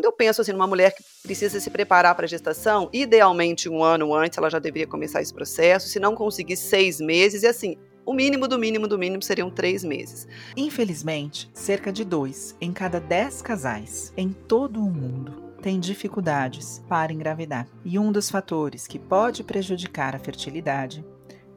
[0.00, 3.84] Quando eu penso assim numa mulher que precisa se preparar para a gestação, idealmente um
[3.84, 5.88] ano antes ela já deveria começar esse processo.
[5.88, 7.76] Se não conseguir seis meses, e assim,
[8.06, 10.26] o mínimo do mínimo do mínimo seriam três meses.
[10.56, 17.12] Infelizmente, cerca de dois em cada dez casais em todo o mundo tem dificuldades para
[17.12, 17.68] engravidar.
[17.84, 21.04] E um dos fatores que pode prejudicar a fertilidade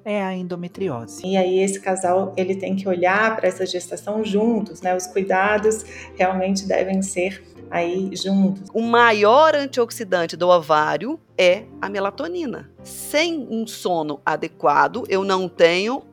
[0.03, 1.25] é a endometriose.
[1.25, 4.93] E aí esse casal ele tem que olhar para essa gestação juntos, né?
[4.93, 5.85] Os cuidados
[6.17, 8.69] realmente devem ser aí juntos.
[8.73, 12.71] O maior antioxidante do ovário é a melatonina.
[12.83, 16.03] Sem um sono adequado, eu não tenho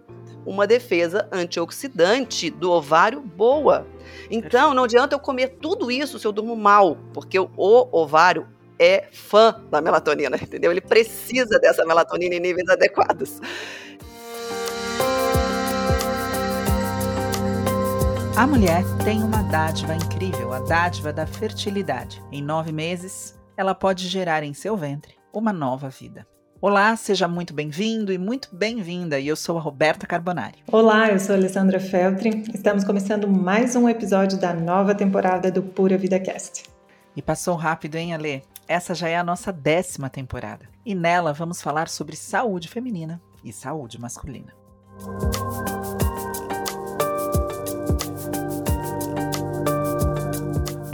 [0.44, 3.86] uma defesa antioxidante do ovário boa.
[4.30, 8.46] Então, não adianta eu comer tudo isso se eu durmo mal, porque o ovário
[8.78, 10.70] é fã da melatonina, entendeu?
[10.70, 13.38] Ele precisa dessa melatonina em níveis adequados.
[18.40, 22.24] A mulher tem uma dádiva incrível, a dádiva da fertilidade.
[22.32, 26.26] Em nove meses, ela pode gerar em seu ventre uma nova vida.
[26.58, 29.20] Olá, seja muito bem-vindo e muito bem-vinda.
[29.20, 30.60] E eu sou a Roberta Carbonari.
[30.72, 32.42] Olá, eu sou a Alessandra Feltri.
[32.54, 36.64] Estamos começando mais um episódio da nova temporada do Pura Vida Cast.
[37.14, 38.40] E passou rápido, hein, Alê?
[38.66, 40.64] Essa já é a nossa décima temporada.
[40.82, 44.54] E nela vamos falar sobre saúde feminina e saúde masculina.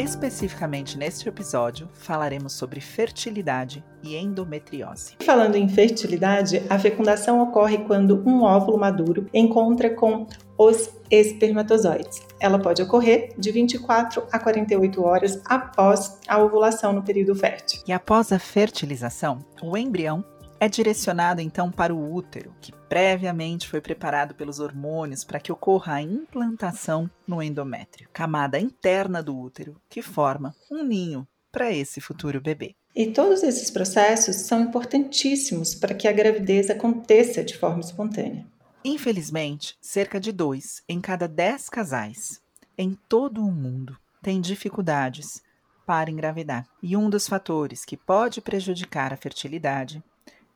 [0.07, 5.17] Especificamente neste episódio, falaremos sobre fertilidade e endometriose.
[5.21, 12.23] Falando em fertilidade, a fecundação ocorre quando um óvulo maduro encontra com os espermatozoides.
[12.39, 17.83] Ela pode ocorrer de 24 a 48 horas após a ovulação no período fértil.
[17.85, 20.25] E após a fertilização, o embrião
[20.59, 25.95] é direcionado então para o útero, que previamente foi preparado pelos hormônios para que ocorra
[25.95, 32.41] a implantação no endométrio, camada interna do útero, que forma um ninho para esse futuro
[32.41, 32.75] bebê.
[32.95, 38.47] E todos esses processos são importantíssimos para que a gravidez aconteça de forma espontânea.
[38.85, 42.41] Infelizmente, cerca de dois em cada dez casais
[42.79, 45.43] em todo o mundo têm dificuldades
[45.87, 46.67] para engravidar.
[46.83, 50.03] E um dos fatores que pode prejudicar a fertilidade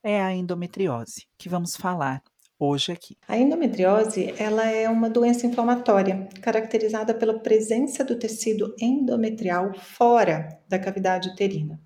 [0.03, 2.23] é a endometriose, que vamos falar
[2.59, 3.17] hoje aqui.
[3.27, 10.79] A endometriose, ela é uma doença inflamatória, caracterizada pela presença do tecido endometrial fora da
[10.79, 11.81] cavidade uterina.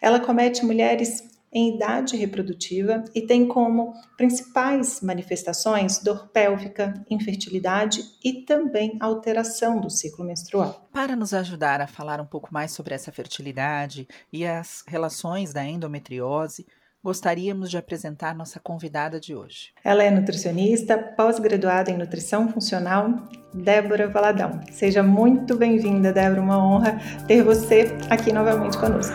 [0.00, 8.44] Ela comete mulheres em idade reprodutiva e tem como principais manifestações dor pélvica, infertilidade e
[8.44, 10.88] também alteração do ciclo menstrual.
[10.92, 15.64] Para nos ajudar a falar um pouco mais sobre essa fertilidade e as relações da
[15.64, 16.66] endometriose,
[17.02, 19.72] gostaríamos de apresentar nossa convidada de hoje.
[19.84, 24.60] Ela é nutricionista, pós-graduada em nutrição funcional, Débora Valadão.
[24.72, 26.42] Seja muito bem-vinda, Débora.
[26.42, 29.14] Uma honra ter você aqui novamente conosco.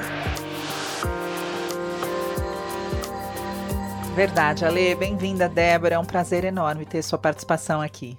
[4.15, 4.95] Verdade, Ale.
[4.95, 5.95] Bem-vinda, Débora.
[5.95, 8.17] É um prazer enorme ter sua participação aqui.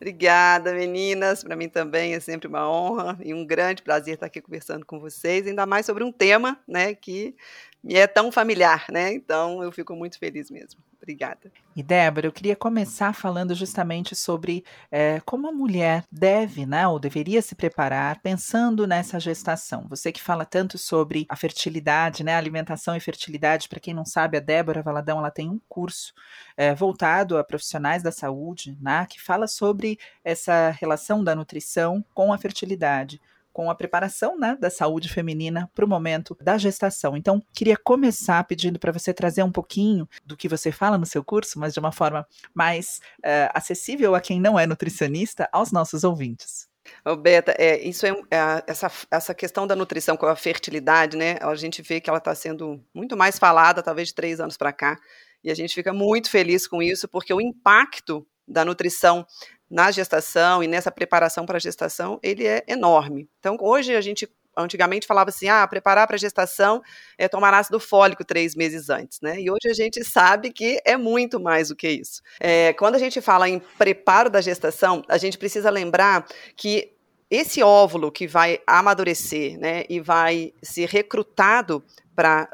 [0.00, 1.44] Obrigada, meninas.
[1.44, 4.98] Para mim também é sempre uma honra e um grande prazer estar aqui conversando com
[4.98, 7.36] vocês, ainda mais sobre um tema, né, que
[7.82, 9.12] me é tão familiar, né?
[9.12, 10.80] Então eu fico muito feliz mesmo.
[11.00, 11.50] Obrigada.
[11.74, 16.98] E Débora, eu queria começar falando justamente sobre é, como a mulher deve, né, ou
[16.98, 19.86] deveria se preparar pensando nessa gestação.
[19.88, 23.66] Você que fala tanto sobre a fertilidade, né, alimentação e fertilidade.
[23.66, 26.12] Para quem não sabe, a Débora Valadão ela tem um curso
[26.54, 32.30] é, voltado a profissionais da saúde, né, que fala sobre essa relação da nutrição com
[32.30, 33.18] a fertilidade
[33.60, 37.14] com a preparação né, da saúde feminina para o momento da gestação.
[37.14, 41.22] Então, queria começar pedindo para você trazer um pouquinho do que você fala no seu
[41.22, 46.04] curso, mas de uma forma mais uh, acessível a quem não é nutricionista, aos nossos
[46.04, 46.70] ouvintes.
[47.04, 51.36] Ô, Beta, é, isso é, é, essa, essa questão da nutrição com a fertilidade, né?
[51.42, 54.72] A gente vê que ela está sendo muito mais falada, talvez de três anos para
[54.72, 54.96] cá,
[55.44, 59.26] e a gente fica muito feliz com isso, porque o impacto da nutrição
[59.70, 63.28] na gestação e nessa preparação para a gestação, ele é enorme.
[63.38, 66.82] Então, hoje a gente antigamente falava assim, ah, preparar para a gestação
[67.16, 69.40] é tomar ácido fólico três meses antes, né?
[69.40, 72.20] E hoje a gente sabe que é muito mais do que isso.
[72.40, 76.26] É, quando a gente fala em preparo da gestação, a gente precisa lembrar
[76.56, 76.92] que
[77.30, 81.82] esse óvulo que vai amadurecer, né, e vai ser recrutado
[82.14, 82.48] para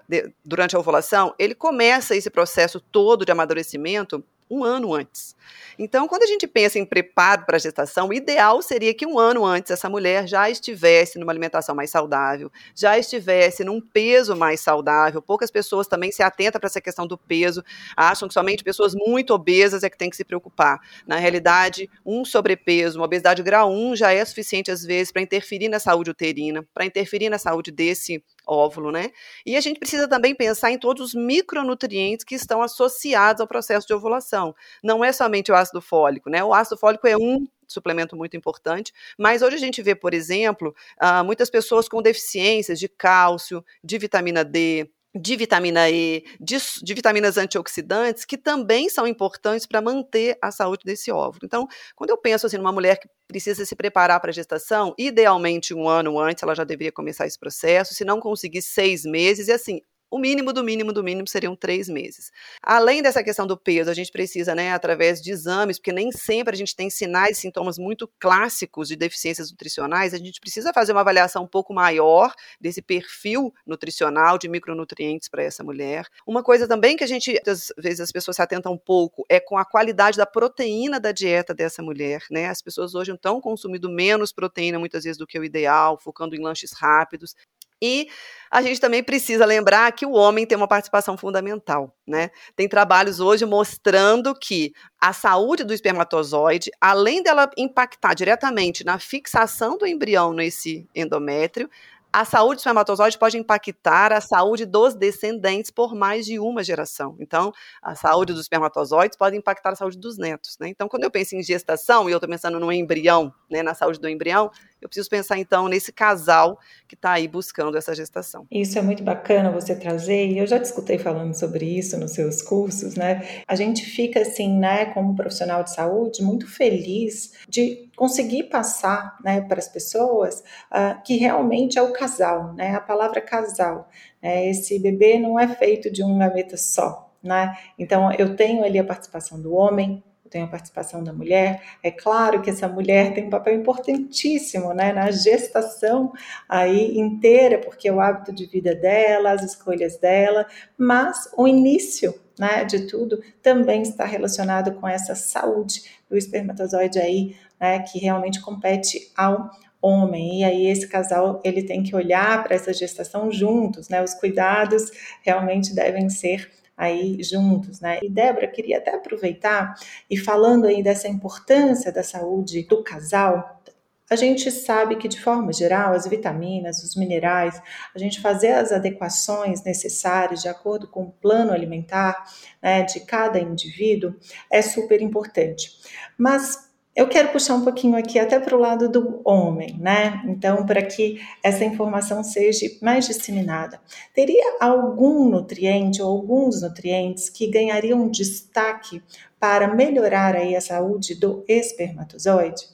[0.44, 5.34] durante a ovulação, ele começa esse processo todo de amadurecimento um ano antes.
[5.78, 9.18] Então, quando a gente pensa em preparo para a gestação, o ideal seria que um
[9.18, 14.60] ano antes essa mulher já estivesse numa alimentação mais saudável, já estivesse num peso mais
[14.60, 15.20] saudável.
[15.20, 17.62] Poucas pessoas também se atentam para essa questão do peso,
[17.96, 20.80] acham que somente pessoas muito obesas é que tem que se preocupar.
[21.06, 25.68] Na realidade, um sobrepeso, uma obesidade grau 1 já é suficiente às vezes para interferir
[25.68, 29.10] na saúde uterina, para interferir na saúde desse óvulo, né?
[29.44, 33.86] E a gente precisa também pensar em todos os micronutrientes que estão associados ao processo
[33.86, 34.54] de ovulação.
[34.82, 36.44] Não é somente o ácido fólico, né?
[36.44, 40.74] O ácido fólico é um suplemento muito importante, mas hoje a gente vê, por exemplo,
[41.02, 46.94] uh, muitas pessoas com deficiências de cálcio, de vitamina D, de vitamina E, de, de,
[46.94, 51.40] vitaminas antioxidantes, que também são importantes para manter a saúde desse óvulo.
[51.44, 55.72] Então, quando eu penso assim numa mulher que precisa se preparar para a gestação, idealmente
[55.74, 59.52] um ano antes ela já deveria começar esse processo, se não conseguir seis meses, e
[59.52, 59.80] assim,
[60.10, 62.30] o mínimo do mínimo do mínimo seriam três meses.
[62.62, 66.54] Além dessa questão do peso, a gente precisa, né, através de exames, porque nem sempre
[66.54, 70.92] a gente tem sinais e sintomas muito clássicos de deficiências nutricionais, a gente precisa fazer
[70.92, 76.06] uma avaliação um pouco maior desse perfil nutricional de micronutrientes para essa mulher.
[76.26, 79.40] Uma coisa também que a gente, às vezes as pessoas se atentam um pouco, é
[79.40, 82.48] com a qualidade da proteína da dieta dessa mulher, né?
[82.48, 86.42] As pessoas hoje estão consumindo menos proteína muitas vezes do que o ideal, focando em
[86.42, 87.34] lanches rápidos.
[87.82, 88.08] E
[88.50, 92.30] a gente também precisa lembrar que o homem tem uma participação fundamental, né?
[92.54, 99.76] Tem trabalhos hoje mostrando que a saúde do espermatozoide, além dela impactar diretamente na fixação
[99.76, 101.68] do embrião nesse endométrio,
[102.16, 107.14] a saúde do espermatozoide pode impactar a saúde dos descendentes por mais de uma geração.
[107.20, 107.52] Então,
[107.82, 110.56] a saúde dos espermatozoides pode impactar a saúde dos netos.
[110.58, 110.70] Né?
[110.70, 114.00] Então, quando eu penso em gestação, e eu estou pensando no embrião, né, na saúde
[114.00, 114.50] do embrião,
[114.80, 118.46] eu preciso pensar então nesse casal que está aí buscando essa gestação.
[118.50, 122.42] Isso é muito bacana você trazer, e eu já discutei falando sobre isso nos seus
[122.42, 123.42] cursos, né?
[123.46, 129.40] A gente fica assim, né, como profissional de saúde, muito feliz de conseguir passar, né,
[129.40, 130.40] para as pessoas
[130.70, 132.74] uh, que realmente é o casal, né?
[132.74, 133.88] A palavra casal.
[134.22, 134.48] Né?
[134.50, 137.56] Esse bebê não é feito de um gaveta só, né?
[137.78, 141.62] Então eu tenho ali a participação do homem, tem a participação da mulher.
[141.82, 146.12] É claro que essa mulher tem um papel importantíssimo né, na gestação
[146.48, 150.46] aí inteira, porque é o hábito de vida dela, as escolhas dela,
[150.76, 157.36] mas o início né, de tudo também está relacionado com essa saúde do espermatozoide aí,
[157.60, 159.50] né, que realmente compete ao
[159.80, 160.40] homem.
[160.40, 164.02] E aí esse casal ele tem que olhar para essa gestação juntos, né?
[164.02, 164.90] Os cuidados
[165.22, 167.98] realmente devem ser aí juntos, né?
[168.02, 169.74] E Débora, queria até aproveitar
[170.10, 173.62] e falando aí dessa importância da saúde do casal,
[174.08, 177.60] a gente sabe que, de forma geral, as vitaminas, os minerais,
[177.92, 182.24] a gente fazer as adequações necessárias de acordo com o plano alimentar
[182.62, 184.14] né, de cada indivíduo
[184.50, 185.72] é super importante.
[186.16, 186.65] Mas
[186.96, 190.22] eu quero puxar um pouquinho aqui até para o lado do homem, né?
[190.26, 193.78] Então, para que essa informação seja mais disseminada.
[194.14, 199.02] Teria algum nutriente ou alguns nutrientes que ganhariam destaque
[199.38, 202.64] para melhorar aí a saúde do espermatozoide?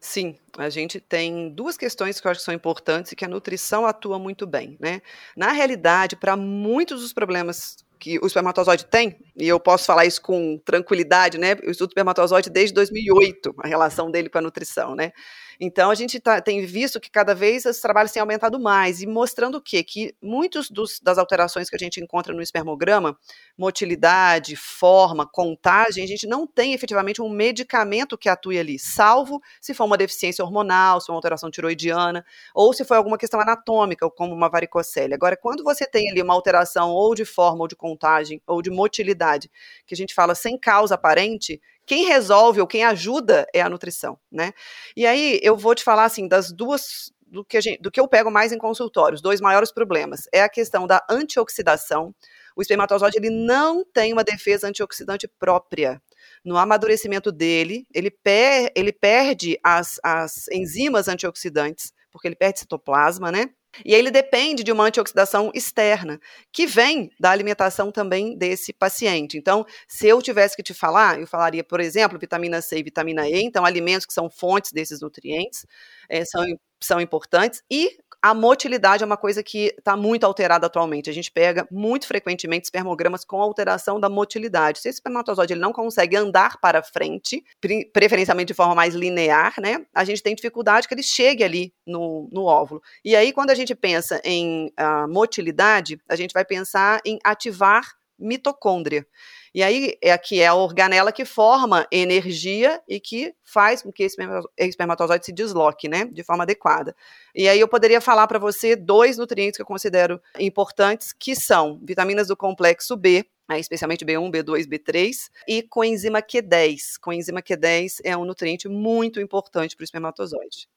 [0.00, 3.28] Sim, a gente tem duas questões que eu acho que são importantes e que a
[3.28, 5.02] nutrição atua muito bem, né?
[5.36, 10.22] Na realidade, para muitos dos problemas que o espermatozoide tem, e eu posso falar isso
[10.22, 11.56] com tranquilidade, né?
[11.62, 15.12] Eu estudo espermatozoide desde 2008, a relação dele com a nutrição, né?
[15.60, 19.06] Então, a gente tá, tem visto que cada vez os trabalhos têm aumentado mais, e
[19.06, 19.82] mostrando o quê?
[19.82, 20.70] Que muitos
[21.02, 23.18] das alterações que a gente encontra no espermograma,
[23.56, 29.74] motilidade, forma, contagem, a gente não tem efetivamente um medicamento que atue ali, salvo se
[29.74, 34.08] for uma deficiência hormonal, se for uma alteração tiroidiana, ou se for alguma questão anatômica,
[34.10, 35.14] como uma varicocele.
[35.14, 38.70] Agora, quando você tem ali uma alteração ou de forma, ou de contagem, ou de
[38.70, 39.50] motilidade,
[39.86, 44.18] que a gente fala sem causa aparente, quem resolve ou quem ajuda é a nutrição,
[44.30, 44.52] né?
[44.94, 48.06] E aí eu vou te falar assim das duas do que, gente, do que eu
[48.06, 52.14] pego mais em consultório, os dois maiores problemas é a questão da antioxidação.
[52.54, 56.00] O espermatozoide ele não tem uma defesa antioxidante própria.
[56.44, 63.32] No amadurecimento dele, ele, per, ele perde as, as enzimas antioxidantes, porque ele perde citoplasma,
[63.32, 63.50] né?
[63.84, 66.20] E ele depende de uma antioxidação externa,
[66.52, 69.36] que vem da alimentação também desse paciente.
[69.38, 73.28] Então, se eu tivesse que te falar, eu falaria, por exemplo, vitamina C e vitamina
[73.28, 75.66] E, então alimentos que são fontes desses nutrientes,
[76.08, 76.44] é, são,
[76.80, 81.08] são importantes, e a motilidade é uma coisa que está muito alterada atualmente.
[81.08, 84.80] A gente pega muito frequentemente espermogramas com alteração da motilidade.
[84.80, 87.44] Se esse espermatozoide ele não consegue andar para frente,
[87.92, 92.28] preferencialmente de forma mais linear, né, a gente tem dificuldade que ele chegue ali no,
[92.32, 92.82] no óvulo.
[93.04, 97.98] E aí, quando a gente pensa em uh, motilidade, a gente vai pensar em ativar
[98.18, 99.06] mitocôndria.
[99.54, 104.02] E aí é que é a organela que forma energia e que faz com que
[104.02, 104.16] esse
[104.58, 106.94] espermatozoide se desloque, né, de forma adequada.
[107.34, 111.80] E aí eu poderia falar para você dois nutrientes que eu considero importantes, que são
[111.82, 113.24] vitaminas do complexo B,
[113.58, 116.98] especialmente B1, B2, B3, e coenzima Q10.
[117.00, 120.68] Coenzima Q10 é um nutriente muito importante para o espermatozoide.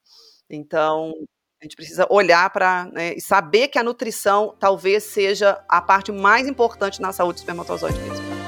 [0.50, 1.14] Então,
[1.62, 6.12] a gente precisa olhar para né, e saber que a nutrição talvez seja a parte
[6.12, 8.42] mais importante na saúde do espermatozoide mesmo.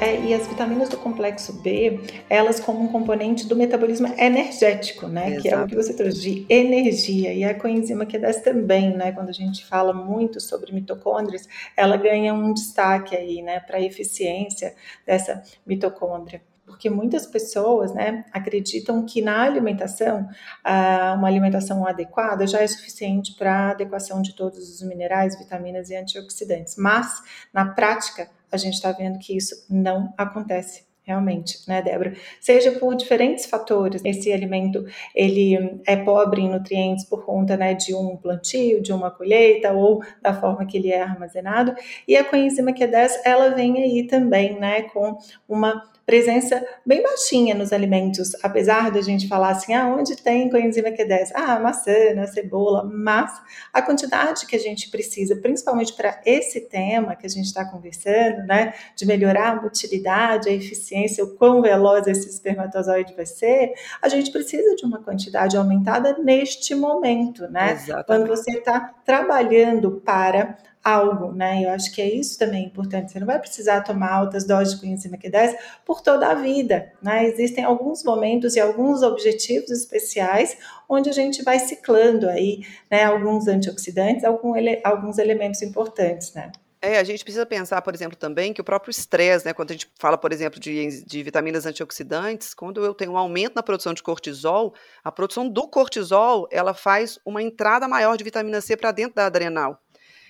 [0.00, 2.00] É, e as vitaminas do complexo B,
[2.30, 5.30] elas como um componente do metabolismo energético, né?
[5.30, 5.42] Exato.
[5.42, 7.32] Que é o que você trouxe de energia.
[7.32, 9.12] E a coenzima Q10 também, né?
[9.12, 13.60] Quando a gente fala muito sobre mitocôndrias, ela ganha um destaque aí, né?
[13.60, 14.74] Para a eficiência
[15.06, 20.28] dessa mitocôndria porque muitas pessoas né, acreditam que na alimentação,
[20.64, 25.96] uma alimentação adequada já é suficiente para a adequação de todos os minerais, vitaminas e
[25.96, 26.76] antioxidantes.
[26.76, 32.14] Mas, na prática, a gente está vendo que isso não acontece realmente, né, Débora?
[32.40, 37.92] Seja por diferentes fatores, esse alimento ele é pobre em nutrientes por conta, né, de
[37.92, 41.74] um plantio, de uma colheita ou da forma que ele é armazenado.
[42.06, 47.72] E a coenzima Q10, ela vem aí também, né, com uma presença bem baixinha nos
[47.72, 51.30] alimentos, apesar da gente falar assim, ah, onde tem coenzima Q10?
[51.34, 53.32] Ah, maçã, né, cebola, mas
[53.72, 58.46] a quantidade que a gente precisa, principalmente para esse tema que a gente está conversando,
[58.46, 64.08] né, de melhorar a motilidade, a eficiência, o quão veloz esse espermatozoide vai ser, a
[64.10, 67.72] gente precisa de uma quantidade aumentada neste momento, né?
[67.72, 68.06] Exatamente.
[68.06, 71.64] Quando você está trabalhando para algo, né?
[71.64, 73.12] Eu acho que é isso também importante.
[73.12, 77.26] Você não vai precisar tomar altas doses de coenzima Q10 por toda a vida, né?
[77.26, 80.56] Existem alguns momentos e alguns objetivos especiais
[80.88, 83.04] onde a gente vai ciclando aí, né?
[83.04, 86.50] Alguns antioxidantes, algum ele, alguns elementos importantes, né?
[86.84, 89.74] É, a gente precisa pensar, por exemplo, também que o próprio estresse, né, quando a
[89.74, 93.94] gente fala, por exemplo, de, de vitaminas antioxidantes, quando eu tenho um aumento na produção
[93.94, 94.74] de cortisol,
[95.04, 99.26] a produção do cortisol, ela faz uma entrada maior de vitamina C para dentro da
[99.26, 99.80] adrenal.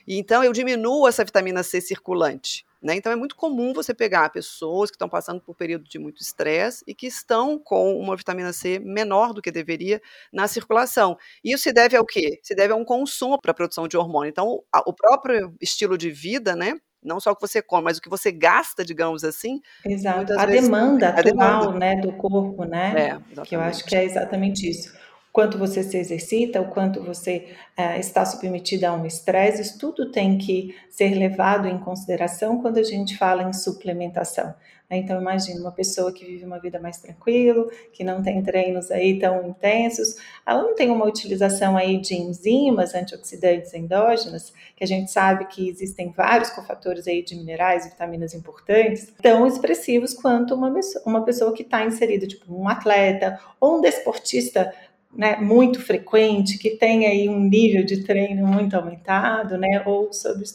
[0.06, 2.64] E então eu diminuo essa vitamina C circulante.
[2.82, 2.96] Né?
[2.96, 6.82] Então é muito comum você pegar pessoas que estão passando por período de muito estresse
[6.86, 11.16] e que estão com uma vitamina C menor do que deveria na circulação.
[11.44, 12.40] Isso se deve ao quê?
[12.42, 14.30] Se deve a um consumo para a produção de hormônio.
[14.30, 16.74] Então, a, o próprio estilo de vida, né?
[17.00, 19.60] Não só o que você come, mas o que você gasta, digamos assim.
[19.84, 20.32] Exato.
[20.38, 21.78] A vezes, demanda a atual demanda.
[21.78, 23.20] Né, do corpo, né?
[23.36, 24.92] É, que eu acho que é exatamente isso
[25.32, 27.48] quanto você se exercita, o quanto você
[27.78, 32.78] uh, está submetido a um estresse, isso tudo tem que ser levado em consideração quando
[32.78, 34.54] a gente fala em suplementação.
[34.92, 34.98] Né?
[34.98, 39.18] Então, imagine uma pessoa que vive uma vida mais tranquila, que não tem treinos aí
[39.18, 45.10] tão intensos, ela não tem uma utilização aí de enzimas antioxidantes endógenas, que a gente
[45.10, 50.70] sabe que existem vários cofatores aí de minerais e vitaminas importantes, tão expressivos quanto uma,
[51.06, 54.74] uma pessoa que está inserida, tipo um atleta ou um desportista
[55.14, 60.42] né, muito frequente, que tem aí um nível de treino muito aumentado, né, ou sobre
[60.42, 60.54] os.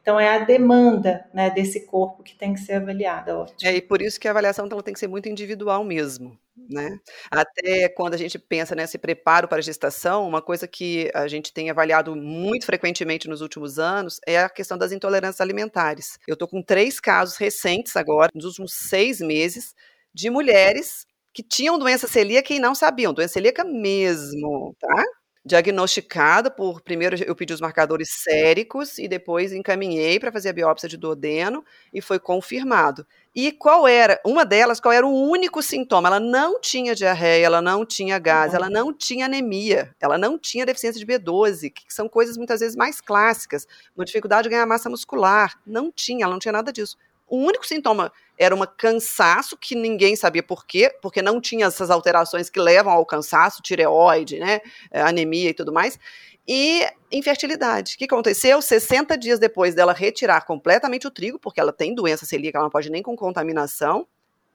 [0.00, 3.56] Então, é a demanda, né, desse corpo que tem que ser avaliada, ótimo.
[3.62, 6.36] É, e por isso que a avaliação então, tem que ser muito individual mesmo,
[6.68, 6.98] né?
[7.30, 11.52] Até quando a gente pensa nesse preparo para a gestação, uma coisa que a gente
[11.52, 16.18] tem avaliado muito frequentemente nos últimos anos é a questão das intolerâncias alimentares.
[16.26, 19.74] Eu estou com três casos recentes agora, nos últimos seis meses,
[20.12, 25.04] de mulheres que tinham doença celíaca e não sabiam, doença celíaca mesmo, tá?
[25.44, 30.88] Diagnosticada por, primeiro eu pedi os marcadores séricos e depois encaminhei para fazer a biópsia
[30.88, 33.04] de duodeno e foi confirmado.
[33.34, 36.06] E qual era, uma delas, qual era o único sintoma?
[36.06, 40.64] Ela não tinha diarreia, ela não tinha gás, ela não tinha anemia, ela não tinha
[40.64, 44.88] deficiência de B12, que são coisas muitas vezes mais clássicas, uma dificuldade de ganhar massa
[44.88, 45.58] muscular.
[45.66, 46.96] Não tinha, ela não tinha nada disso.
[47.26, 51.90] O único sintoma era um cansaço que ninguém sabia por quê, porque não tinha essas
[51.90, 54.60] alterações que levam ao cansaço, tireoide, né,
[54.90, 55.98] é, anemia e tudo mais.
[56.46, 57.94] E infertilidade.
[57.94, 58.60] O que aconteceu?
[58.60, 62.70] 60 dias depois dela retirar completamente o trigo, porque ela tem doença celíaca, ela não
[62.70, 64.06] pode nem com contaminação,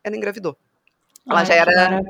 [0.04, 0.58] ela engravidou.
[1.30, 2.02] Ela Ai, já era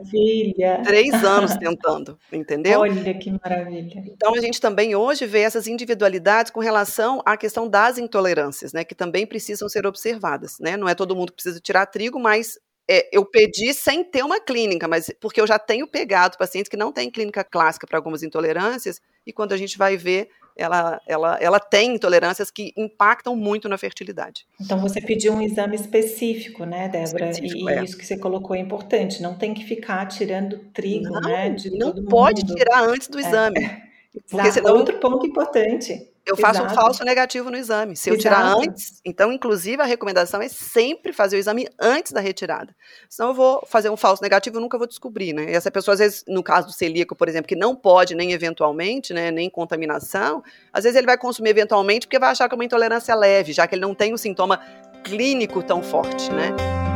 [0.83, 2.81] três anos tentando, entendeu?
[2.81, 4.03] Olha que maravilha.
[4.05, 8.83] Então a gente também hoje vê essas individualidades com relação à questão das intolerâncias, né?
[8.83, 10.77] Que também precisam ser observadas, né?
[10.77, 12.59] Não é todo mundo que precisa tirar trigo, mas
[12.89, 16.77] é, eu pedi sem ter uma clínica, mas porque eu já tenho pegado pacientes que
[16.77, 21.37] não têm clínica clássica para algumas intolerâncias, e quando a gente vai ver, ela, ela,
[21.39, 24.45] ela tem intolerâncias que impactam muito na fertilidade.
[24.59, 27.29] Então você pediu um exame específico, né, Débora?
[27.29, 27.83] Específico, e é.
[27.83, 29.21] isso que você colocou é importante.
[29.21, 31.55] Não tem que ficar tirando trigo, não, né?
[31.73, 32.55] Não pode mundo.
[32.55, 33.21] tirar antes do é.
[33.21, 33.63] exame.
[33.63, 33.87] É.
[34.29, 34.75] Porque senão...
[34.75, 36.09] Outro ponto importante.
[36.27, 36.73] Eu faço Exato.
[36.73, 37.95] um falso negativo no exame.
[37.95, 38.35] Se eu Exato.
[38.35, 42.75] tirar antes, então, inclusive, a recomendação é sempre fazer o exame antes da retirada.
[43.09, 45.51] Senão eu vou fazer um falso negativo e nunca vou descobrir, né?
[45.51, 48.33] E essa pessoa, às vezes, no caso do celíaco, por exemplo, que não pode nem
[48.33, 50.43] eventualmente, né, nem contaminação,
[50.73, 53.65] às vezes ele vai consumir eventualmente porque vai achar que é uma intolerância leve, já
[53.65, 54.59] que ele não tem um sintoma
[55.03, 56.86] clínico tão forte, né?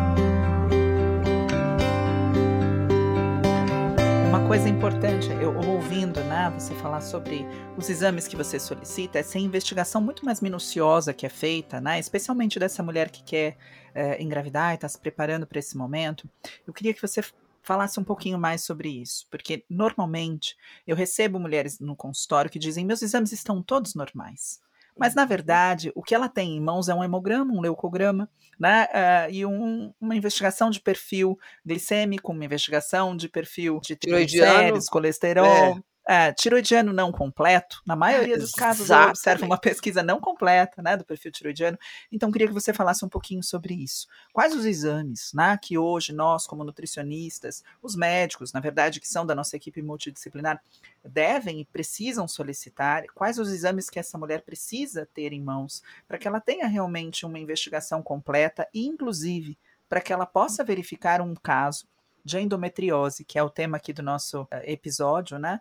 [4.52, 7.46] Coisa importante, eu ouvindo, né, você falar sobre
[7.78, 12.60] os exames que você solicita, essa investigação muito mais minuciosa que é feita, né, especialmente
[12.60, 13.58] dessa mulher que quer
[13.96, 16.30] é, engravidar e está se preparando para esse momento.
[16.68, 17.24] Eu queria que você
[17.62, 22.86] falasse um pouquinho mais sobre isso, porque normalmente eu recebo mulheres no consultório que dizem:
[22.86, 24.60] meus exames estão todos normais.
[24.98, 28.30] Mas, na verdade, o que ela tem em mãos é um hemograma, um leucograma,
[28.60, 28.86] né?
[28.86, 35.46] Uh, e um, uma investigação de perfil glicêmico, uma investigação de perfil de triglicéridos, colesterol.
[35.46, 35.91] É.
[36.14, 40.98] É, tiroidiano não completo, na maioria dos casos eu observo uma pesquisa não completa, né,
[40.98, 41.80] do perfil tiroidiano,
[42.12, 44.10] então queria que você falasse um pouquinho sobre isso.
[44.34, 49.26] Quais os exames, né, que hoje nós, como nutricionistas, os médicos, na verdade, que são
[49.26, 50.62] da nossa equipe multidisciplinar,
[51.02, 56.18] devem e precisam solicitar, quais os exames que essa mulher precisa ter em mãos para
[56.18, 61.34] que ela tenha realmente uma investigação completa e, inclusive, para que ela possa verificar um
[61.36, 61.88] caso
[62.24, 65.60] de endometriose, que é o tema aqui do nosso eh, episódio, né?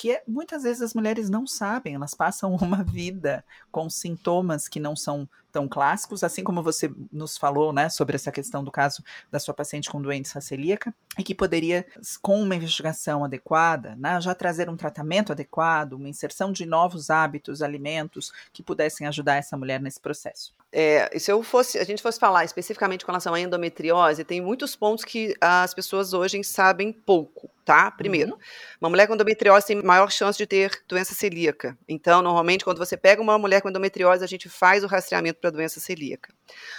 [0.00, 4.80] Que é, muitas vezes as mulheres não sabem, elas passam uma vida com sintomas que
[4.80, 9.02] não são tão clássicos, assim como você nos falou, né, sobre essa questão do caso
[9.30, 11.86] da sua paciente com doença celíaca, e que poderia,
[12.22, 17.62] com uma investigação adequada, né, já trazer um tratamento adequado, uma inserção de novos hábitos,
[17.62, 20.54] alimentos que pudessem ajudar essa mulher nesse processo.
[20.72, 24.76] É, se eu fosse, a gente fosse falar especificamente com relação à endometriose, tem muitos
[24.76, 27.90] pontos que as pessoas hoje sabem pouco, tá?
[27.90, 28.38] Primeiro, uhum.
[28.80, 31.76] uma mulher com endometriose tem maior chance de ter doença celíaca.
[31.88, 35.50] Então, normalmente, quando você pega uma mulher com endometriose, a gente faz o rastreamento para
[35.50, 36.32] doença celíaca.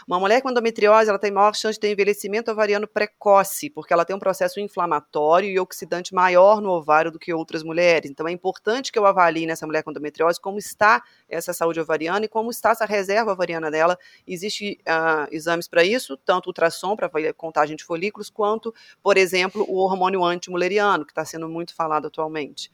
[0.08, 4.06] Uma mulher com endometriose, ela tem maior chance de ter envelhecimento ovariano precoce, porque ela
[4.06, 8.10] tem um processo inflamatório e oxidante maior no ovário do que outras mulheres.
[8.10, 12.26] Então é importante que eu avalie nessa mulher com endometriose como está essa saúde ovariana
[12.26, 13.98] e como está essa reserva ovariana dela.
[14.28, 19.66] Existem uh, ah, exames para isso, tanto ultrassom para contagem de folículos, quanto, por exemplo,
[19.68, 22.72] o hormônio antimuleriano, que está sendo muito falado atualmente.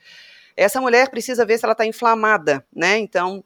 [0.56, 2.98] Essa mulher precisa ver se ela está inflamada, né?
[2.98, 3.44] Então,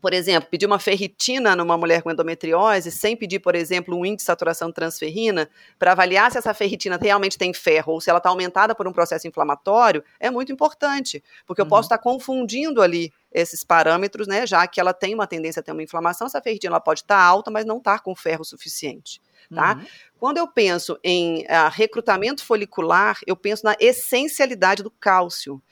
[0.00, 4.24] por exemplo, pedir uma ferritina numa mulher com endometriose, sem pedir, por exemplo, um índice
[4.24, 8.18] de saturação de transferrina, para avaliar se essa ferritina realmente tem ferro ou se ela
[8.18, 11.70] está aumentada por um processo inflamatório, é muito importante, porque eu uhum.
[11.70, 15.62] posso estar tá confundindo ali esses parâmetros, né, já que ela tem uma tendência a
[15.62, 18.14] ter uma inflamação, essa ferritina ela pode estar tá alta, mas não estar tá com
[18.14, 19.20] ferro suficiente.
[19.54, 19.74] Tá?
[19.74, 19.86] Uhum.
[20.18, 25.62] Quando eu penso em uh, recrutamento folicular, eu penso na essencialidade do cálcio.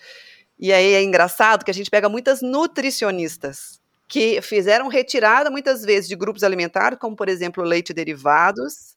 [0.56, 3.82] E aí é engraçado que a gente pega muitas nutricionistas
[4.14, 8.94] que fizeram retirada muitas vezes de grupos alimentares, como por exemplo leite derivados,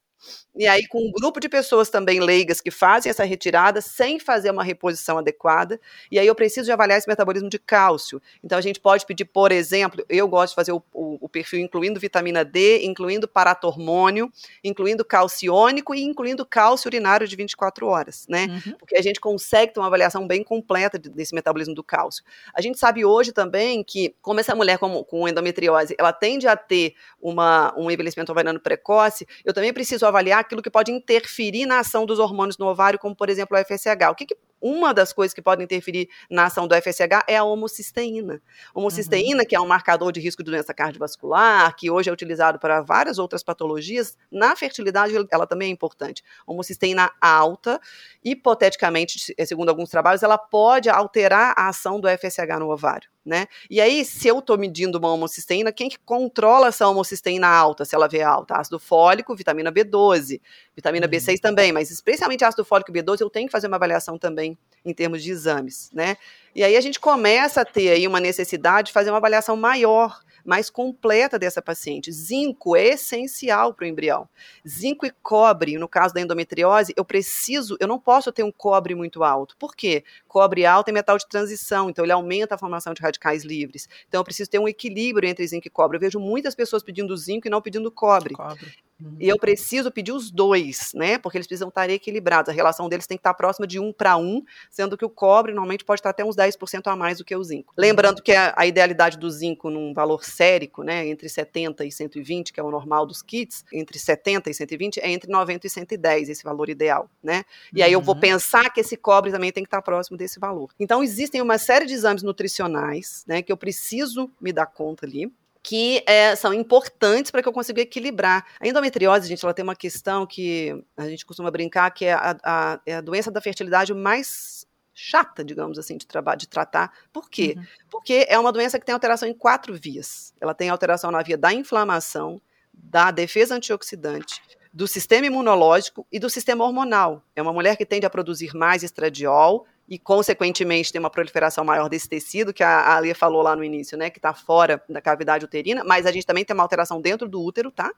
[0.58, 4.50] e aí, com um grupo de pessoas também leigas que fazem essa retirada sem fazer
[4.50, 5.80] uma reposição adequada,
[6.12, 8.22] e aí eu preciso de avaliar esse metabolismo de cálcio.
[8.44, 11.60] Então, a gente pode pedir, por exemplo, eu gosto de fazer o, o, o perfil
[11.60, 14.32] incluindo vitamina D, incluindo paratormônio,
[14.64, 18.48] incluindo calciônico e incluindo cálcio urinário de 24 horas, né?
[18.66, 18.74] Uhum.
[18.80, 22.24] Porque a gente consegue ter uma avaliação bem completa desse metabolismo do cálcio.
[22.54, 26.56] A gente sabe hoje também que, como essa mulher com, com endometriose, ela tende a
[26.56, 31.80] ter uma, um envelhecimento ovariano precoce, eu também preciso avaliar aquilo que pode interferir na
[31.80, 34.10] ação dos hormônios no ovário, como por exemplo o FSH.
[34.10, 37.44] O que, que uma das coisas que podem interferir na ação do FSH é a
[37.44, 38.42] homocisteína.
[38.74, 39.46] Homocisteína, uhum.
[39.48, 43.20] que é um marcador de risco de doença cardiovascular, que hoje é utilizado para várias
[43.20, 46.24] outras patologias, na fertilidade ela também é importante.
[46.46, 47.80] Homocisteína alta,
[48.24, 53.10] hipoteticamente, segundo alguns trabalhos, ela pode alterar a ação do FSH no ovário.
[53.28, 53.46] Né?
[53.70, 57.94] E aí, se eu estou medindo uma homocisteína, quem que controla essa homocisteína alta, se
[57.94, 58.56] ela vê alta?
[58.56, 60.40] Ácido fólico, vitamina B12,
[60.74, 61.12] vitamina uhum.
[61.12, 64.58] B6 também, mas especialmente ácido fólico e B12, eu tenho que fazer uma avaliação também
[64.86, 66.16] em termos de exames, né?
[66.56, 70.22] E aí a gente começa a ter aí uma necessidade de fazer uma avaliação maior
[70.48, 72.10] mais completa dessa paciente.
[72.10, 74.30] Zinco é essencial para o embrião.
[74.66, 78.96] Zinco e cobre, no caso da endometriose, eu preciso, eu não posso ter um cobre
[78.96, 79.58] muito alto.
[79.58, 80.06] Por quê?
[80.26, 83.90] Cobre alto é metal de transição, então ele aumenta a formação de radicais livres.
[84.08, 85.98] Então eu preciso ter um equilíbrio entre zinco e cobre.
[85.98, 88.34] Eu vejo muitas pessoas pedindo zinco e não pedindo cobre.
[88.34, 88.87] cobre.
[89.00, 89.16] Uhum.
[89.20, 91.18] E eu preciso pedir os dois, né?
[91.18, 92.50] Porque eles precisam estar equilibrados.
[92.50, 95.54] A relação deles tem que estar próxima de um para um, sendo que o cobre
[95.54, 97.74] normalmente pode estar até uns 10% a mais do que o zinco.
[97.78, 101.08] Lembrando que a, a, idealidade do zinco num valor sérico, né?
[101.08, 105.10] Entre 70 e 120, que é o normal dos kits, entre 70 e 120 é
[105.10, 107.44] entre 90 e 110 esse valor ideal, né?
[107.74, 108.22] E aí eu vou uhum.
[108.22, 110.72] pensar que esse cobre também tem que estar próximo desse valor.
[110.80, 113.42] Então existem uma série de exames nutricionais, né?
[113.42, 115.32] Que eu preciso me dar conta ali
[115.68, 118.46] que é, são importantes para que eu consiga equilibrar.
[118.58, 122.38] A endometriose, gente, ela tem uma questão que a gente costuma brincar, que é a,
[122.42, 126.94] a, é a doença da fertilidade mais chata, digamos assim, de, de tratar.
[127.12, 127.56] Por quê?
[127.58, 127.66] Uhum.
[127.92, 130.34] Porque é uma doença que tem alteração em quatro vias.
[130.40, 132.42] Ela tem alteração na via da inflamação,
[132.74, 137.22] da defesa antioxidante, do sistema imunológico e do sistema hormonal.
[137.36, 141.88] É uma mulher que tende a produzir mais estradiol, e, consequentemente, tem uma proliferação maior
[141.88, 145.46] desse tecido, que a Alia falou lá no início, né, que está fora da cavidade
[145.46, 147.92] uterina, mas a gente também tem uma alteração dentro do útero, tá?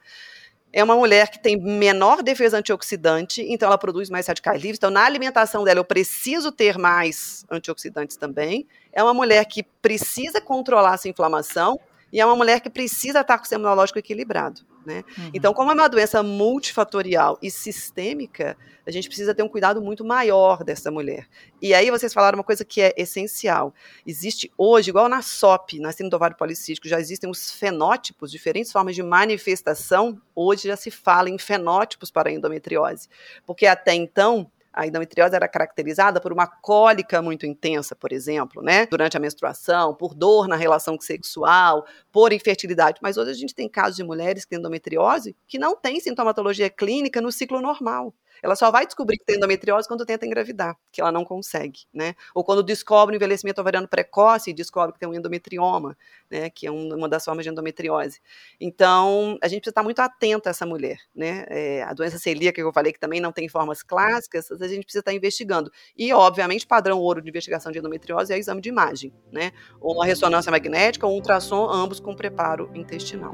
[0.71, 4.77] É uma mulher que tem menor defesa antioxidante, então ela produz mais radicais livres.
[4.77, 8.67] Então, na alimentação dela, eu preciso ter mais antioxidantes também.
[8.93, 11.79] É uma mulher que precisa controlar essa inflamação
[12.13, 14.61] e é uma mulher que precisa estar com o sistema imunológico equilibrado.
[14.85, 15.03] Né?
[15.17, 15.31] Uhum.
[15.33, 20.03] Então, como é uma doença multifatorial e sistêmica, a gente precisa ter um cuidado muito
[20.03, 21.27] maior dessa mulher.
[21.61, 23.73] E aí vocês falaram uma coisa que é essencial.
[24.05, 28.71] Existe hoje, igual na SOP, na síndrome do ovário policístico, já existem os fenótipos, diferentes
[28.71, 30.19] formas de manifestação.
[30.33, 33.07] Hoje já se fala em fenótipos para a endometriose.
[33.45, 38.85] Porque até então, a endometriose era caracterizada por uma cólica muito intensa, por exemplo, né?
[38.85, 42.99] Durante a menstruação, por dor na relação sexual, por infertilidade.
[43.01, 46.69] Mas hoje a gente tem casos de mulheres que têm endometriose que não têm sintomatologia
[46.69, 48.13] clínica no ciclo normal.
[48.41, 52.15] Ela só vai descobrir que tem endometriose quando tenta engravidar, que ela não consegue, né?
[52.33, 55.97] Ou quando descobre o envelhecimento ovariano precoce e descobre que tem um endometrioma,
[56.29, 56.49] né?
[56.49, 58.21] Que é uma das formas de endometriose.
[58.59, 61.45] Então, a gente precisa estar muito atento a essa mulher, né?
[61.49, 64.83] É, a doença celíaca que eu falei que também não tem formas clássicas, a gente
[64.83, 65.71] precisa estar investigando.
[65.97, 69.51] E, obviamente, padrão ouro de investigação de endometriose é o exame de imagem, né?
[69.79, 73.31] Ou uma ressonância magnética ou um ultrassom, ambos com preparo intestinal.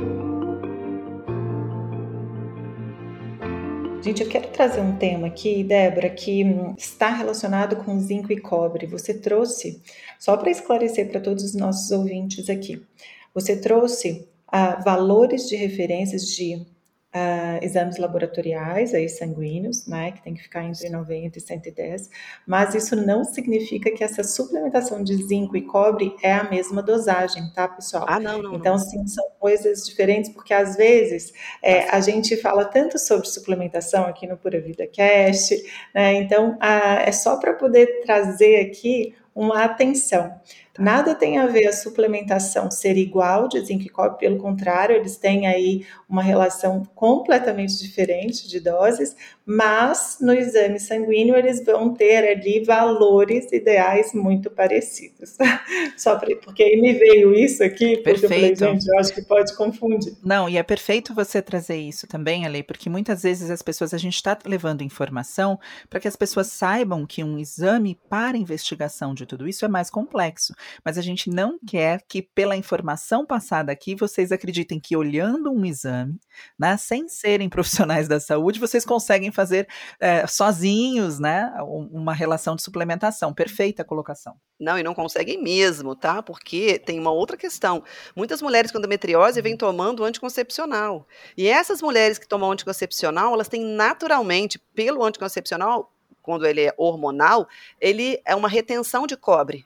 [4.05, 6.45] Gente, eu quero trazer um tema aqui, Débora, que
[6.77, 8.85] está relacionado com zinco e cobre.
[8.85, 9.81] Você trouxe,
[10.19, 12.85] só para esclarecer para todos os nossos ouvintes aqui,
[13.33, 16.67] você trouxe ah, valores de referências de
[17.15, 22.10] uh, exames laboratoriais aí sanguíneos, né, que tem que ficar entre 90 e 110,
[22.45, 27.49] mas isso não significa que essa suplementação de zinco e cobre é a mesma dosagem,
[27.54, 28.06] tá, pessoal?
[28.08, 28.56] Ah, não, não.
[28.56, 31.32] Então, sim, são coisas diferentes, porque às vezes
[31.63, 35.56] é, a gente fala tanto sobre suplementação aqui no Pura Vida Cast,
[35.93, 40.34] né, então uh, é só para poder trazer aqui uma atenção.
[40.75, 40.83] Tá.
[40.83, 45.15] Nada tem a ver a suplementação ser igual de zinco e cobre, pelo contrário, eles
[45.17, 52.27] têm aí uma relação completamente diferente de doses, mas no exame sanguíneo eles vão ter
[52.27, 55.38] ali valores ideais muito parecidos.
[55.95, 58.23] Só porque aí me veio isso aqui, porque perfeito.
[58.23, 60.13] eu falei, gente, eu acho que pode confundir.
[60.23, 63.97] Não, e é perfeito você trazer isso também, Ale, porque muitas vezes as pessoas, a
[63.97, 69.25] gente está levando informação para que as pessoas saibam que um exame para investigação de
[69.25, 70.55] tudo isso é mais complexo.
[70.84, 75.65] Mas a gente não quer que, pela informação passada aqui, vocês acreditem que olhando um
[75.65, 76.19] exame,
[76.58, 79.67] né, sem serem profissionais da saúde, vocês conseguem fazer
[80.00, 83.34] é, sozinhos, né, uma relação de suplementação.
[83.34, 84.36] Perfeita a colocação.
[84.60, 86.24] Não, e não conseguem mesmo, tá?
[86.24, 87.84] Porque tem uma outra questão.
[88.15, 91.06] Muitas mulheres com endometriose vêm tomando anticoncepcional.
[91.38, 97.48] E essas mulheres que tomam anticoncepcional, elas têm naturalmente, pelo anticoncepcional, quando ele é hormonal,
[97.80, 99.65] ele é uma retenção de cobre.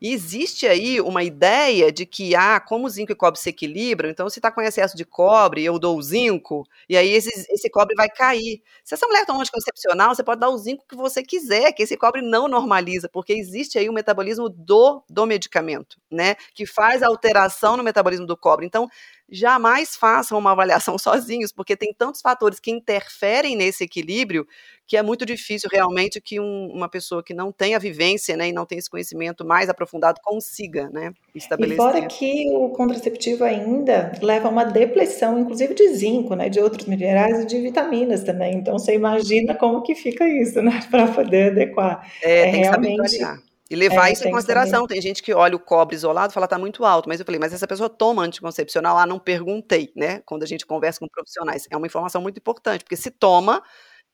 [0.00, 4.28] E existe aí uma ideia de que, ah, como zinco e cobre se equilibram, então
[4.28, 7.94] se está com excesso de cobre, eu dou o zinco, e aí esse, esse cobre
[7.94, 8.62] vai cair.
[8.84, 11.96] Se essa mulher toma anticoncepcional, você pode dar o zinco que você quiser, que esse
[11.96, 17.02] cobre não normaliza, porque existe aí o um metabolismo do, do medicamento, né, que faz
[17.02, 18.66] alteração no metabolismo do cobre.
[18.66, 18.88] Então,
[19.28, 24.46] jamais façam uma avaliação sozinhos, porque tem tantos fatores que interferem nesse equilíbrio
[24.86, 28.48] que é muito difícil realmente que um, uma pessoa que não tem a vivência né,
[28.48, 31.74] e não tem esse conhecimento mais aprofundado consiga né, estabelecer.
[31.74, 36.60] E fora que o contraceptivo ainda leva a uma depressão, inclusive de zinco, né, de
[36.60, 38.54] outros minerais e de vitaminas também.
[38.54, 42.08] Então você imagina como que fica isso, né, para poder adequar.
[42.22, 43.02] É, é tem realmente...
[43.02, 44.86] que saber e levar é, isso em consideração.
[44.86, 47.08] Tem gente que olha o cobre isolado e fala, tá muito alto.
[47.08, 48.96] Mas eu falei, mas essa pessoa toma anticoncepcional?
[48.96, 50.22] Ah, não perguntei, né?
[50.24, 51.66] Quando a gente conversa com profissionais.
[51.70, 53.62] É uma informação muito importante, porque se toma,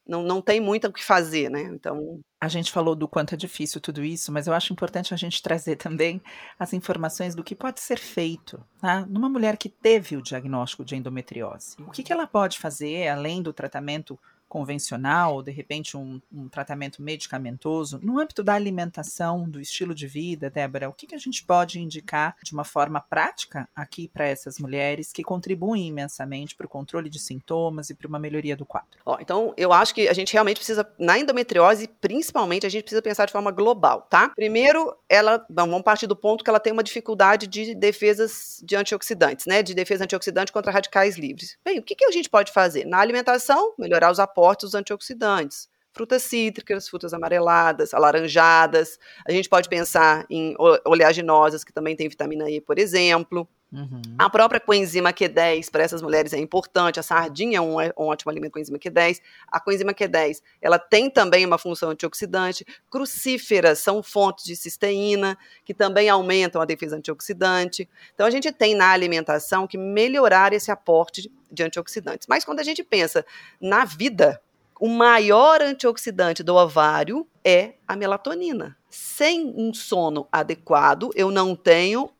[0.06, 1.62] não, não tem muito o que fazer, né?
[1.62, 2.20] Então.
[2.40, 5.40] A gente falou do quanto é difícil tudo isso, mas eu acho importante a gente
[5.40, 6.20] trazer também
[6.58, 8.62] as informações do que pode ser feito.
[8.80, 9.06] Tá?
[9.06, 13.42] Numa mulher que teve o diagnóstico de endometriose, o que, que ela pode fazer além
[13.42, 14.18] do tratamento
[14.52, 20.06] convencional, ou de repente um, um, tratamento medicamentoso, no âmbito da alimentação, do estilo de
[20.06, 24.26] vida, Débora, o que, que a gente pode indicar de uma forma prática aqui para
[24.26, 28.66] essas mulheres que contribuem imensamente para o controle de sintomas e para uma melhoria do
[28.66, 28.90] quadro?
[29.20, 33.24] Então, eu acho que a gente realmente precisa, na endometriose, principalmente, a gente precisa pensar
[33.24, 34.28] de forma global, tá?
[34.36, 39.46] Primeiro, ela, vamos partir do ponto que ela tem uma dificuldade de defesas de antioxidantes,
[39.46, 39.62] né?
[39.62, 41.56] De defesa antioxidante contra radicais livres.
[41.64, 42.84] Bem, o que, que a gente pode fazer?
[42.84, 45.68] Na alimentação, melhorar os aportes aportes dos antioxidantes.
[45.92, 48.98] Frutas cítricas, frutas amareladas, alaranjadas.
[49.26, 50.54] A gente pode pensar em
[50.86, 53.46] oleaginosas, que também tem vitamina E, por exemplo.
[53.70, 54.02] Uhum.
[54.18, 56.98] A própria coenzima Q10 para essas mulheres é importante.
[56.98, 59.20] A sardinha é um, é um, ótimo alimento coenzima Q10.
[59.48, 62.66] A coenzima Q10 ela tem também uma função antioxidante.
[62.90, 67.88] Crucíferas são fontes de cisteína que também aumentam a defesa antioxidante.
[68.14, 72.26] Então a gente tem na alimentação que melhorar esse aporte de antioxidantes.
[72.26, 73.24] Mas quando a gente pensa
[73.60, 74.40] na vida,
[74.80, 78.76] o maior antioxidante do ovário é a melatonina.
[78.90, 82.10] Sem um sono adequado, eu não tenho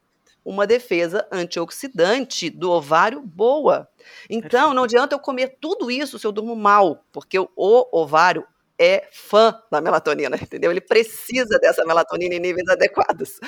[0.45, 3.89] uma defesa antioxidante do ovário boa.
[4.29, 7.49] Então, não adianta eu comer tudo isso se eu durmo mal, porque o
[7.93, 8.47] ovário
[8.79, 10.71] é fã da melatonina, entendeu?
[10.71, 13.39] Ele precisa dessa melatonina em níveis adequados.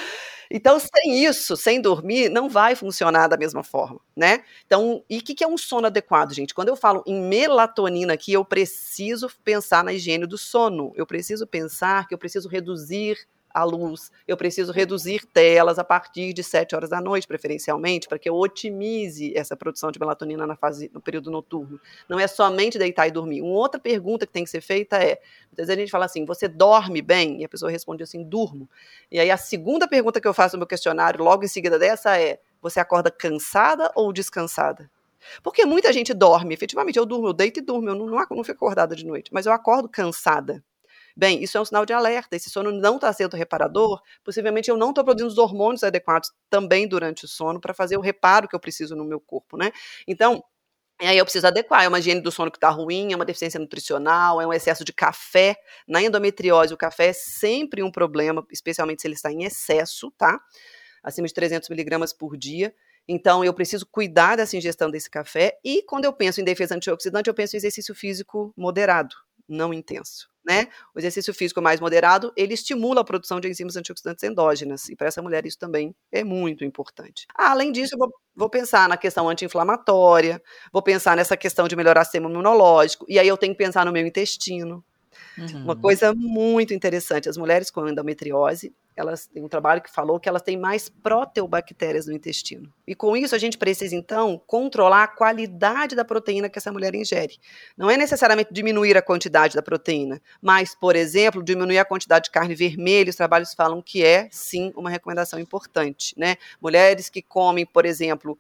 [0.51, 4.45] Então, sem isso, sem dormir, não vai funcionar da mesma forma, né?
[4.67, 6.55] Então, e o que, que é um sono adequado, gente?
[6.55, 10.93] Quando eu falo em melatonina aqui, eu preciso pensar na higiene do sono.
[10.95, 13.17] Eu preciso pensar que eu preciso reduzir
[13.55, 18.19] a luz, eu preciso reduzir telas a partir de 7 horas da noite, preferencialmente, para
[18.19, 21.81] que eu otimize essa produção de melatonina na fase, no período noturno.
[22.09, 23.43] Não é somente deitar e dormir.
[23.43, 26.25] Uma outra pergunta que tem que ser feita é, muitas vezes a gente fala assim,
[26.25, 27.43] você dorme bem?
[27.43, 28.69] E a pessoa responde assim, durmo.
[29.09, 32.19] E aí a segunda pergunta que eu faço no meu questionário, logo em seguida dessa,
[32.19, 34.91] é, você acorda cansada ou descansada?
[35.45, 38.45] Porque muita gente dorme, efetivamente, eu durmo, eu deito e durmo, eu não, não, não
[38.45, 40.63] fico acordada de noite, mas eu acordo cansada.
[41.17, 42.35] Bem, isso é um sinal de alerta.
[42.35, 44.01] Esse sono não está sendo reparador.
[44.25, 48.01] Possivelmente eu não estou produzindo os hormônios adequados também durante o sono para fazer o
[48.01, 49.71] reparo que eu preciso no meu corpo, né?
[50.09, 50.43] Então,
[51.01, 53.25] e aí eu preciso adequar, é uma higiene do sono que está ruim, é uma
[53.25, 55.57] deficiência nutricional, é um excesso de café.
[55.89, 60.41] Na endometriose, o café é sempre um problema, especialmente se ele está em excesso, tá?
[61.03, 62.75] Acima de 300 miligramas por dia.
[63.09, 65.59] Então, eu preciso cuidar dessa ingestão desse café.
[65.65, 69.15] E quando eu penso em defesa antioxidante, eu penso em exercício físico moderado,
[69.49, 70.69] não intenso né?
[70.95, 75.09] O exercício físico mais moderado, ele estimula a produção de enzimas antioxidantes endógenas, e para
[75.09, 77.27] essa mulher isso também é muito importante.
[77.35, 81.75] Ah, além disso, eu vou, vou pensar na questão anti-inflamatória, vou pensar nessa questão de
[81.75, 84.85] melhorar o sistema imunológico, e aí eu tenho que pensar no meu intestino,
[85.39, 85.65] Uhum.
[85.65, 90.29] Uma coisa muito interessante, as mulheres com endometriose, elas têm um trabalho que falou que
[90.29, 92.73] elas têm mais proteobactérias no intestino.
[92.87, 96.95] E com isso a gente precisa então controlar a qualidade da proteína que essa mulher
[96.95, 97.39] ingere.
[97.77, 102.31] Não é necessariamente diminuir a quantidade da proteína, mas, por exemplo, diminuir a quantidade de
[102.31, 103.11] carne vermelha.
[103.11, 106.37] Os trabalhos falam que é sim uma recomendação importante, né?
[106.61, 108.39] Mulheres que comem, por exemplo,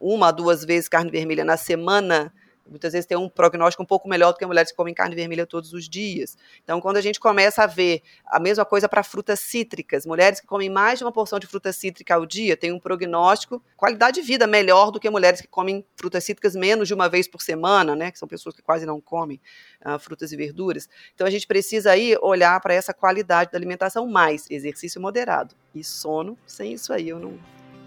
[0.00, 2.32] uma a duas vezes carne vermelha na semana
[2.70, 5.44] muitas vezes tem um prognóstico um pouco melhor do que mulheres que comem carne vermelha
[5.44, 6.38] todos os dias.
[6.62, 10.46] Então, quando a gente começa a ver a mesma coisa para frutas cítricas, mulheres que
[10.46, 14.26] comem mais de uma porção de fruta cítrica ao dia têm um prognóstico, qualidade de
[14.26, 17.96] vida melhor do que mulheres que comem frutas cítricas menos de uma vez por semana,
[17.96, 18.10] né?
[18.10, 19.40] Que são pessoas que quase não comem
[19.84, 20.88] uh, frutas e verduras.
[21.14, 25.82] Então, a gente precisa aí olhar para essa qualidade da alimentação mais exercício moderado e
[25.82, 26.38] sono.
[26.46, 27.38] Sem isso aí eu não,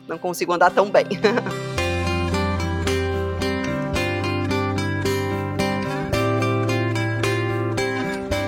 [0.08, 1.06] não consigo andar tão bem.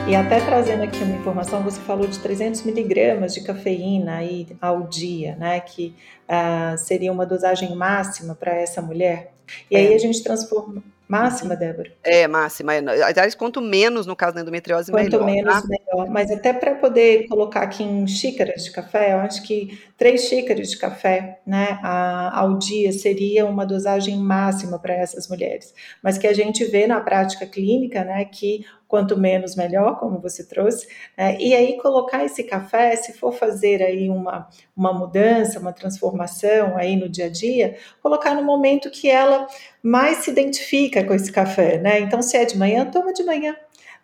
[0.08, 4.84] E até trazendo aqui uma informação, você falou de 300 miligramas de cafeína aí ao
[4.84, 5.60] dia, né?
[5.60, 5.96] Que
[6.30, 9.34] uh, seria uma dosagem máxima para essa mulher.
[9.70, 9.80] E é.
[9.80, 11.60] aí a gente transforma, Máxima, uhum.
[11.60, 11.92] Débora?
[12.04, 12.74] É, máxima.
[12.74, 15.20] Aliás, quanto menos no caso da endometriose, quanto melhor.
[15.20, 15.68] Quanto menos, tá?
[15.68, 16.10] melhor.
[16.10, 20.70] Mas até para poder colocar aqui em xícaras de café, eu acho que três xícaras
[20.70, 25.74] de café né, ao dia seria uma dosagem máxima para essas mulheres.
[26.02, 28.66] Mas que a gente vê na prática clínica né, que
[28.96, 30.88] quanto menos melhor, como você trouxe.
[31.18, 36.78] Né, e aí colocar esse café, se for fazer aí uma, uma mudança, uma transformação
[36.78, 39.48] aí no dia a dia, colocar no momento que ela
[39.84, 42.00] mais se identifica com esse café, né?
[42.00, 43.54] Então, se é de manhã, toma de manhã.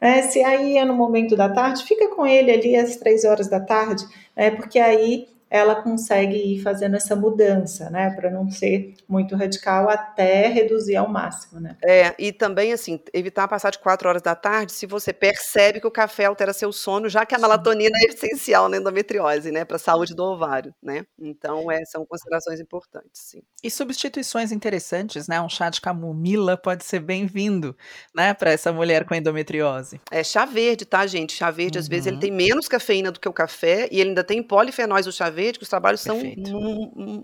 [0.01, 0.23] Né?
[0.23, 3.61] Se aí é no momento da tarde, fica com ele ali às três horas da
[3.61, 4.03] tarde,
[4.35, 4.51] né?
[4.51, 10.47] porque aí ela consegue ir fazendo essa mudança, né, para não ser muito radical até
[10.47, 11.75] reduzir ao máximo, né.
[11.83, 15.87] É, e também, assim, evitar passar de 4 horas da tarde se você percebe que
[15.87, 19.75] o café altera seu sono, já que a melatonina é essencial na endometriose, né, para
[19.75, 21.05] a saúde do ovário, né.
[21.19, 23.41] Então, é, são considerações importantes, sim.
[23.61, 27.75] E substituições interessantes, né, um chá de camomila pode ser bem-vindo,
[28.15, 29.99] né, para essa mulher com endometriose.
[30.09, 31.33] É chá verde, tá, gente?
[31.33, 31.81] Chá verde, uhum.
[31.81, 32.21] às vezes, ele uhum.
[32.21, 35.40] tem menos cafeína do que o café e ele ainda tem polifenóis do chá verde,
[35.57, 36.19] que os trabalhos são,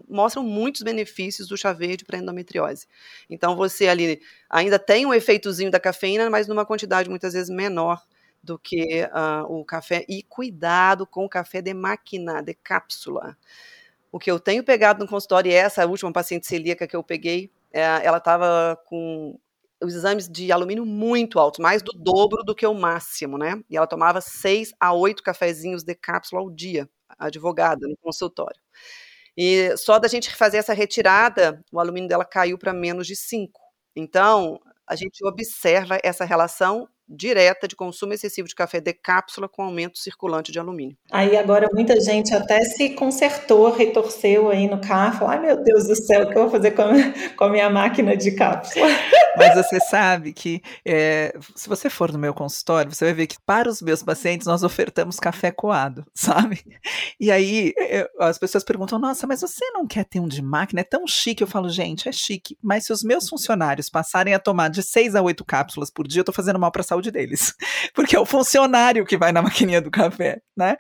[0.10, 2.88] mostram muitos benefícios do chá verde para endometriose.
[3.30, 8.02] Então, você ali ainda tem um efeitozinho da cafeína, mas numa quantidade muitas vezes menor
[8.44, 10.06] do que uh, o café.
[10.08, 13.38] E cuidado com o café de máquina, de cápsula.
[14.12, 17.52] O que eu tenho pegado no consultório, e essa última paciente celíaca que eu peguei,
[17.72, 19.38] é, ela estava com
[19.82, 23.62] os exames de alumínio muito altos, mais do dobro do que o máximo, né?
[23.70, 28.60] E ela tomava seis a oito cafezinhos de cápsula ao dia, advogada, no consultório.
[29.38, 33.62] E só da gente fazer essa retirada, o alumínio dela caiu para menos de cinco.
[33.96, 39.64] Então, a gente observa essa relação direta de consumo excessivo de café de cápsula com
[39.64, 40.98] aumento circulante de alumínio.
[41.12, 45.96] Aí agora muita gente até se consertou, retorceu aí no carro, ai meu Deus do
[45.96, 48.88] céu, o que eu vou fazer com a, com a minha máquina de cápsula?
[49.38, 53.38] Mas você sabe que é, se você for no meu consultório, você vai ver que
[53.46, 56.64] para os meus pacientes nós ofertamos café coado, sabe?
[57.20, 60.82] E aí eu, as pessoas perguntam, nossa, mas você não quer ter um de máquina?
[60.82, 61.44] É tão chique.
[61.44, 65.16] Eu falo, gente, é chique, mas se os meus funcionários passarem a tomar de seis
[65.16, 67.54] a oito cápsulas por dia, eu tô fazendo mal para a saúde saúde deles,
[67.94, 70.76] porque é o funcionário que vai na maquininha do café, né?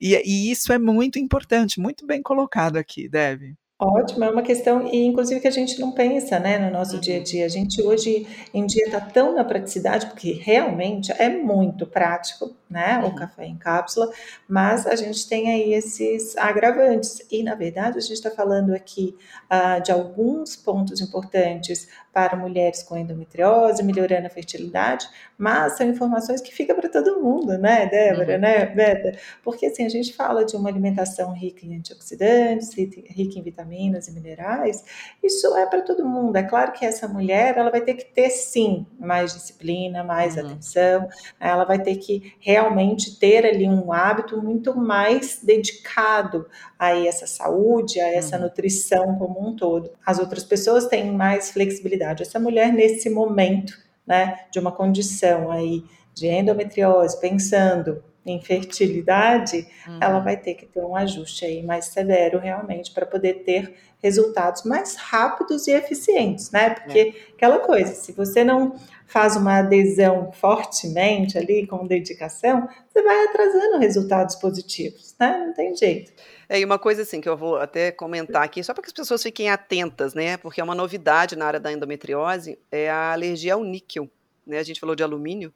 [0.00, 3.54] E, e isso é muito importante, muito bem colocado aqui, Deve.
[3.84, 7.16] Ótimo, é uma questão, e inclusive que a gente não pensa né, no nosso dia
[7.16, 7.24] a uhum.
[7.24, 7.44] dia.
[7.44, 12.98] A gente hoje em dia está tão na praticidade, porque realmente é muito prático, né?
[12.98, 13.08] Uhum.
[13.08, 14.08] O café em cápsula,
[14.48, 17.26] mas a gente tem aí esses agravantes.
[17.28, 19.16] E na verdade a gente está falando aqui
[19.50, 26.42] uh, de alguns pontos importantes para mulheres com endometriose, melhorando a fertilidade, mas são informações
[26.42, 28.40] que ficam para todo mundo, né, Débora, uhum.
[28.40, 29.18] né, Beta?
[29.42, 34.12] Porque assim, a gente fala de uma alimentação rica em antioxidantes, rica em vitaminas e
[34.12, 34.84] minerais,
[35.22, 36.36] isso é para todo mundo.
[36.36, 40.46] É claro que essa mulher, ela vai ter que ter, sim, mais disciplina, mais uhum.
[40.46, 41.08] atenção,
[41.40, 46.46] ela vai ter que realmente ter ali um hábito muito mais dedicado
[46.78, 48.42] a essa saúde, a essa uhum.
[48.42, 49.90] nutrição como um todo.
[50.04, 55.84] As outras pessoas têm mais flexibilidade essa mulher, nesse momento, né, de uma condição aí
[56.14, 59.98] de endometriose, pensando em fertilidade, uhum.
[60.00, 64.62] ela vai ter que ter um ajuste aí mais severo realmente para poder ter resultados
[64.64, 66.70] mais rápidos e eficientes, né?
[66.70, 67.32] Porque é.
[67.34, 68.76] aquela coisa, se você não
[69.12, 75.44] faz uma adesão fortemente ali com dedicação, você vai atrasando resultados positivos, né?
[75.46, 76.12] Não tem jeito.
[76.48, 78.92] É, e uma coisa assim que eu vou até comentar aqui, só para que as
[78.92, 80.38] pessoas fiquem atentas, né?
[80.38, 84.08] Porque é uma novidade na área da endometriose, é a alergia ao níquel.
[84.46, 84.58] Né?
[84.58, 85.52] A gente falou de alumínio,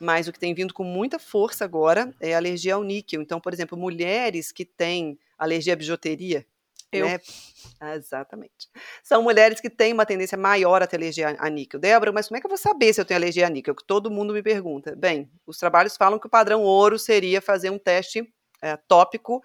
[0.00, 3.20] mas o que tem vindo com muita força agora é a alergia ao níquel.
[3.20, 6.46] Então, por exemplo, mulheres que têm alergia à bijuteria,
[6.92, 7.06] eu.
[7.06, 7.20] Né?
[7.94, 8.68] Exatamente.
[9.02, 11.80] São mulheres que têm uma tendência maior a ter alergia a níquel.
[11.80, 13.74] Débora, mas como é que eu vou saber se eu tenho alergia a níquel?
[13.74, 14.94] Que todo mundo me pergunta.
[14.96, 18.24] Bem, os trabalhos falam que o padrão ouro seria fazer um teste
[18.62, 19.42] é, tópico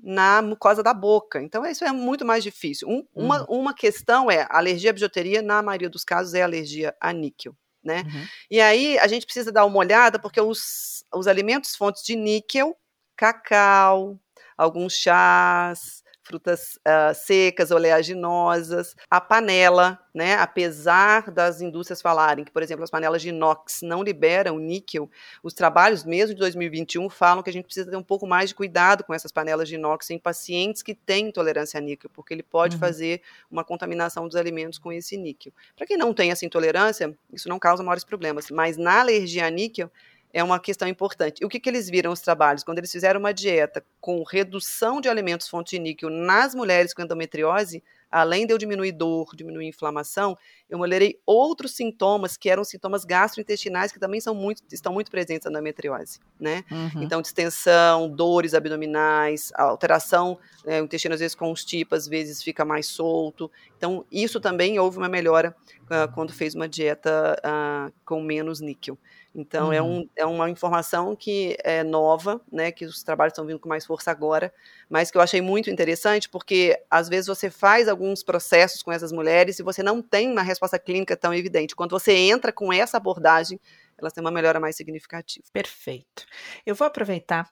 [0.00, 1.42] na mucosa da boca.
[1.42, 2.88] Então, isso é muito mais difícil.
[2.88, 3.60] Um, uma, uhum.
[3.60, 7.54] uma questão é, alergia à bijuteria, na maioria dos casos, é alergia a níquel.
[7.82, 8.02] Né?
[8.02, 8.26] Uhum.
[8.50, 12.76] E aí, a gente precisa dar uma olhada, porque os, os alimentos fontes de níquel,
[13.16, 14.18] cacau,
[14.56, 20.34] alguns chás, frutas uh, secas, oleaginosas, a panela, né?
[20.34, 25.10] Apesar das indústrias falarem que, por exemplo, as panelas de inox não liberam níquel,
[25.42, 28.54] os trabalhos mesmo de 2021 falam que a gente precisa ter um pouco mais de
[28.54, 32.42] cuidado com essas panelas de inox em pacientes que têm intolerância a níquel, porque ele
[32.42, 32.80] pode uhum.
[32.80, 35.52] fazer uma contaminação dos alimentos com esse níquel.
[35.74, 39.50] Para quem não tem essa intolerância, isso não causa maiores problemas, mas na alergia a
[39.50, 39.90] níquel,
[40.32, 41.44] é uma questão importante.
[41.44, 42.62] O que, que eles viram os trabalhos?
[42.62, 47.02] Quando eles fizeram uma dieta com redução de alimentos fonte de níquel nas mulheres com
[47.02, 50.36] endometriose, além de eu diminuir dor, diminuir inflamação,
[50.68, 55.44] eu melhorei outros sintomas que eram sintomas gastrointestinais que também são muito, estão muito presentes
[55.44, 56.64] na endometriose, né?
[56.70, 57.02] Uhum.
[57.02, 62.86] Então, distensão, dores abdominais, alteração, né, o intestino às vezes constipa, às vezes fica mais
[62.86, 63.50] solto.
[63.78, 68.98] Então, isso também houve uma melhora uh, quando fez uma dieta uh, com menos níquel.
[69.32, 69.72] Então, uhum.
[69.72, 73.68] é, um, é uma informação que é nova, né, que os trabalhos estão vindo com
[73.68, 74.52] mais força agora,
[74.90, 79.12] mas que eu achei muito interessante, porque às vezes você faz alguns processos com essas
[79.12, 81.76] mulheres e você não tem uma resposta clínica tão evidente.
[81.76, 83.60] Quando você entra com essa abordagem,
[83.96, 85.46] elas têm uma melhora mais significativa.
[85.52, 86.24] Perfeito.
[86.66, 87.48] Eu vou aproveitar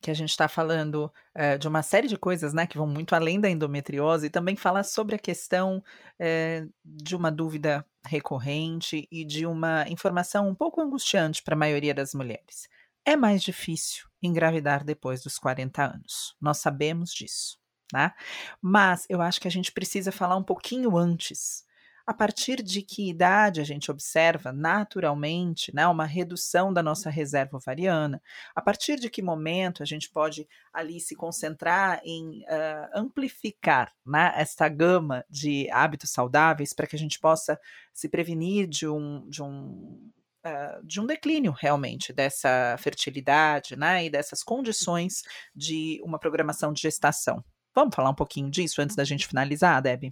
[0.00, 3.14] que a gente está falando é, de uma série de coisas, né, que vão muito
[3.14, 5.82] além da endometriose, e também falar sobre a questão
[6.18, 11.94] é, de uma dúvida recorrente e de uma informação um pouco angustiante para a maioria
[11.94, 12.68] das mulheres.
[13.04, 16.36] É mais difícil engravidar depois dos 40 anos.
[16.40, 17.58] Nós sabemos disso,
[17.92, 18.12] né?
[18.60, 21.64] Mas eu acho que a gente precisa falar um pouquinho antes
[22.06, 27.56] a partir de que idade a gente observa naturalmente né, uma redução da nossa reserva
[27.56, 28.20] ovariana?
[28.54, 34.32] A partir de que momento a gente pode ali se concentrar em uh, amplificar né,
[34.36, 37.58] esta gama de hábitos saudáveis para que a gente possa
[37.92, 40.10] se prevenir de um, de um
[40.44, 45.22] Uh, de um declínio realmente dessa fertilidade né, e dessas condições
[45.54, 47.44] de uma programação de gestação.
[47.72, 50.10] Vamos falar um pouquinho disso antes da gente finalizar, Deb?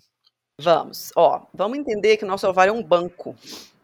[0.61, 1.13] Vamos.
[1.17, 3.35] Ó, vamos entender que o nosso ovário é um banco,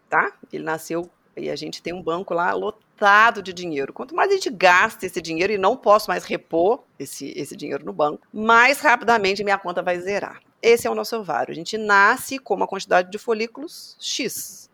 [0.08, 0.32] tá?
[0.52, 3.92] Ele nasceu e a gente tem um banco lá lotado de dinheiro.
[3.92, 7.84] Quanto mais a gente gasta esse dinheiro e não posso mais repor esse, esse dinheiro
[7.84, 10.40] no banco, mais rapidamente minha conta vai zerar.
[10.62, 11.52] Esse é o nosso ovário.
[11.52, 14.65] A gente nasce com uma quantidade de folículos X.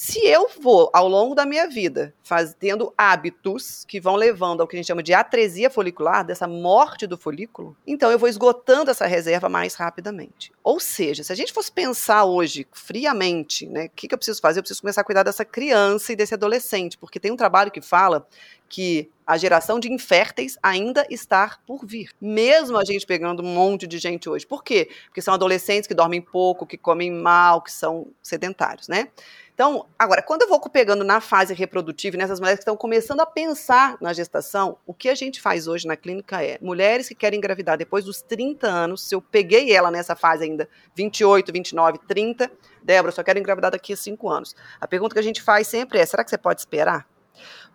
[0.00, 4.76] Se eu vou, ao longo da minha vida, fazendo hábitos que vão levando ao que
[4.76, 9.08] a gente chama de atresia folicular, dessa morte do folículo, então eu vou esgotando essa
[9.08, 10.52] reserva mais rapidamente.
[10.62, 14.40] Ou seja, se a gente fosse pensar hoje, friamente, né, o que, que eu preciso
[14.40, 14.60] fazer?
[14.60, 17.80] Eu preciso começar a cuidar dessa criança e desse adolescente, porque tem um trabalho que
[17.80, 18.24] fala
[18.68, 22.10] que a geração de inférteis ainda está por vir.
[22.20, 24.46] Mesmo a gente pegando um monte de gente hoje.
[24.46, 24.88] Por quê?
[25.06, 29.08] Porque são adolescentes que dormem pouco, que comem mal, que são sedentários, né?
[29.58, 33.26] Então, agora, quando eu vou pegando na fase reprodutiva, nessas mulheres que estão começando a
[33.26, 37.38] pensar na gestação, o que a gente faz hoje na clínica é mulheres que querem
[37.38, 42.48] engravidar depois dos 30 anos, se eu peguei ela nessa fase ainda, 28, 29, 30,
[42.84, 44.54] Débora, só quero engravidar daqui a 5 anos.
[44.80, 47.04] A pergunta que a gente faz sempre é: será que você pode esperar?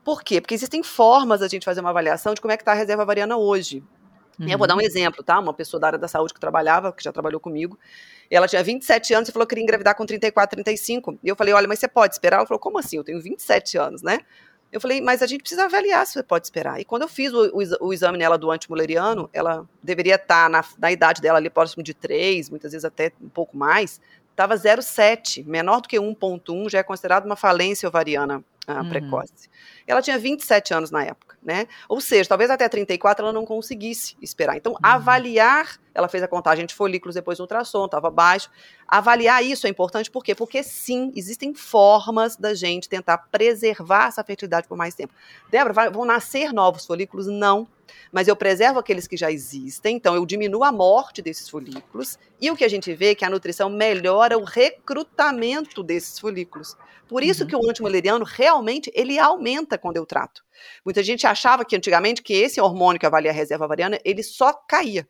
[0.04, 0.42] Por quê?
[0.42, 3.06] Porque existem formas da gente fazer uma avaliação de como é que está a reserva
[3.06, 3.84] variana hoje.
[4.40, 4.50] Uhum.
[4.50, 4.84] Eu vou dar um uhum.
[4.84, 5.40] exemplo, tá?
[5.40, 7.78] Uma pessoa da área da saúde que trabalhava, que já trabalhou comigo,
[8.30, 11.20] ela tinha 27 anos e falou que queria engravidar com 34, 35.
[11.24, 12.38] E eu falei, olha, mas você pode esperar?
[12.38, 12.98] Ela falou, como assim?
[12.98, 14.20] Eu tenho 27 anos, né?
[14.72, 16.82] Eu falei, mas a gente precisa avaliar se você pode esperar.
[16.82, 20.50] E quando eu fiz o, o, o exame nela do antimuleriano, ela deveria estar tá
[20.50, 24.02] na, na idade dela ali próximo de 3, muitas vezes até um pouco mais,
[24.32, 28.90] estava 0,7, menor do que 1,1, já é considerado uma falência ovariana ah, uhum.
[28.90, 29.50] precoce.
[29.86, 31.68] Ela tinha 27 anos na época, né?
[31.90, 34.56] Ou seja, talvez até 34 ela não conseguisse esperar.
[34.56, 34.80] Então, uhum.
[34.82, 38.50] avaliar, ela fez a contagem de folículos depois do ultrassom, estava baixo.
[38.88, 40.34] Avaliar isso é importante por quê?
[40.34, 45.14] Porque sim, existem formas da gente tentar preservar essa fertilidade por mais tempo.
[45.50, 47.28] Débora, vão nascer novos folículos?
[47.28, 47.68] Não
[48.12, 52.50] mas eu preservo aqueles que já existem, então eu diminuo a morte desses folículos, e
[52.52, 56.76] o que a gente vê é que a nutrição melhora o recrutamento desses folículos.
[57.08, 57.50] Por isso uhum.
[57.50, 60.44] que o antimuleriano realmente ele aumenta quando eu trato.
[60.84, 64.54] Muita gente achava que antigamente que esse hormônio que avalia a reserva ovariana, ele só
[64.54, 65.08] caía.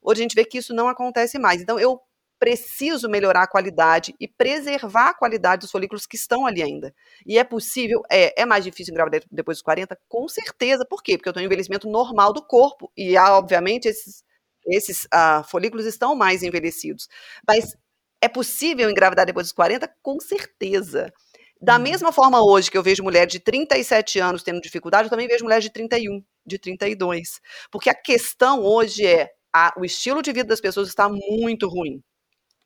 [0.00, 1.60] Hoje a gente vê que isso não acontece mais.
[1.60, 2.00] Então eu
[2.42, 6.92] preciso melhorar a qualidade e preservar a qualidade dos folículos que estão ali ainda.
[7.24, 9.96] E é possível, é, é mais difícil engravidar depois dos 40?
[10.08, 10.84] Com certeza.
[10.84, 11.16] Por quê?
[11.16, 12.90] Porque eu tenho um envelhecimento normal do corpo.
[12.96, 14.24] E, obviamente, esses,
[14.66, 17.08] esses ah, folículos estão mais envelhecidos.
[17.46, 17.76] Mas
[18.20, 19.88] é possível engravidar depois dos 40?
[20.02, 21.12] Com certeza.
[21.60, 21.82] Da uhum.
[21.82, 25.44] mesma forma hoje que eu vejo mulheres de 37 anos tendo dificuldade, eu também vejo
[25.44, 27.40] mulheres de 31, de 32.
[27.70, 32.02] Porque a questão hoje é a, o estilo de vida das pessoas está muito ruim.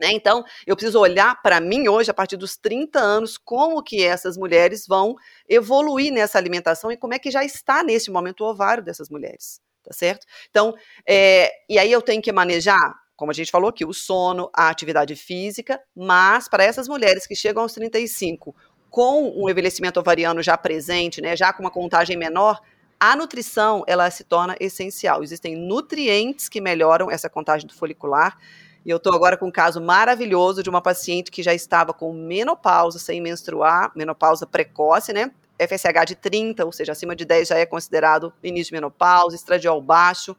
[0.01, 0.11] Né?
[0.13, 4.37] Então, eu preciso olhar para mim hoje, a partir dos 30 anos, como que essas
[4.37, 5.15] mulheres vão
[5.49, 9.61] evoluir nessa alimentação e como é que já está nesse momento o ovário dessas mulheres,
[9.83, 10.27] tá certo?
[10.51, 10.75] Então,
[11.09, 14.69] é, e aí eu tenho que manejar, como a gente falou aqui, o sono, a
[14.69, 18.55] atividade física, mas para essas mulheres que chegam aos 35
[18.91, 22.61] com um envelhecimento ovariano já presente, né, já com uma contagem menor,
[22.99, 25.23] a nutrição ela se torna essencial.
[25.23, 28.39] Existem nutrientes que melhoram essa contagem do folicular
[28.87, 32.13] e eu estou agora com um caso maravilhoso de uma paciente que já estava com
[32.13, 35.33] menopausa, sem menstruar, menopausa precoce, né?
[35.59, 39.83] FSH de 30, ou seja, acima de 10 já é considerado início de menopausa, estradiol
[39.83, 40.37] baixo,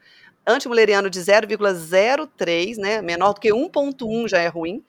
[0.47, 3.01] antimuleriano de 0,03, né?
[3.01, 4.81] Menor do que 1,1 já é ruim.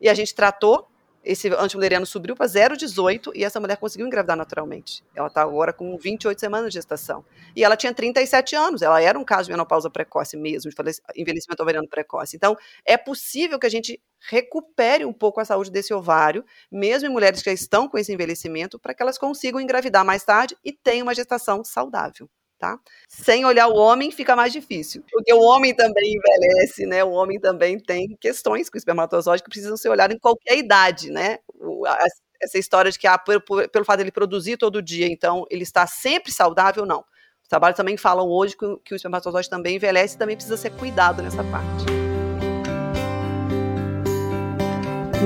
[0.00, 0.88] E a gente tratou
[1.26, 5.02] esse antimuleriano subiu para 0,18 e essa mulher conseguiu engravidar naturalmente.
[5.14, 7.24] Ela está agora com 28 semanas de gestação.
[7.54, 10.76] E ela tinha 37 anos, ela era um caso de menopausa precoce mesmo, de
[11.16, 12.36] envelhecimento ovariano precoce.
[12.36, 17.12] Então, é possível que a gente recupere um pouco a saúde desse ovário, mesmo em
[17.12, 20.72] mulheres que já estão com esse envelhecimento, para que elas consigam engravidar mais tarde e
[20.72, 22.78] tenham uma gestação saudável tá?
[23.08, 27.04] Sem olhar o homem fica mais difícil, porque o homem também envelhece, né?
[27.04, 31.10] O homem também tem questões com o espermatozoide que precisam ser olhadas em qualquer idade,
[31.10, 31.38] né?
[31.54, 31.98] O, a,
[32.42, 36.32] essa história de que ah, pelo, fato dele produzir todo dia, então ele está sempre
[36.32, 37.04] saudável, não.
[37.42, 40.70] Os trabalhos também falam hoje que, que o espermatozoide também envelhece e também precisa ser
[40.70, 42.05] cuidado nessa parte.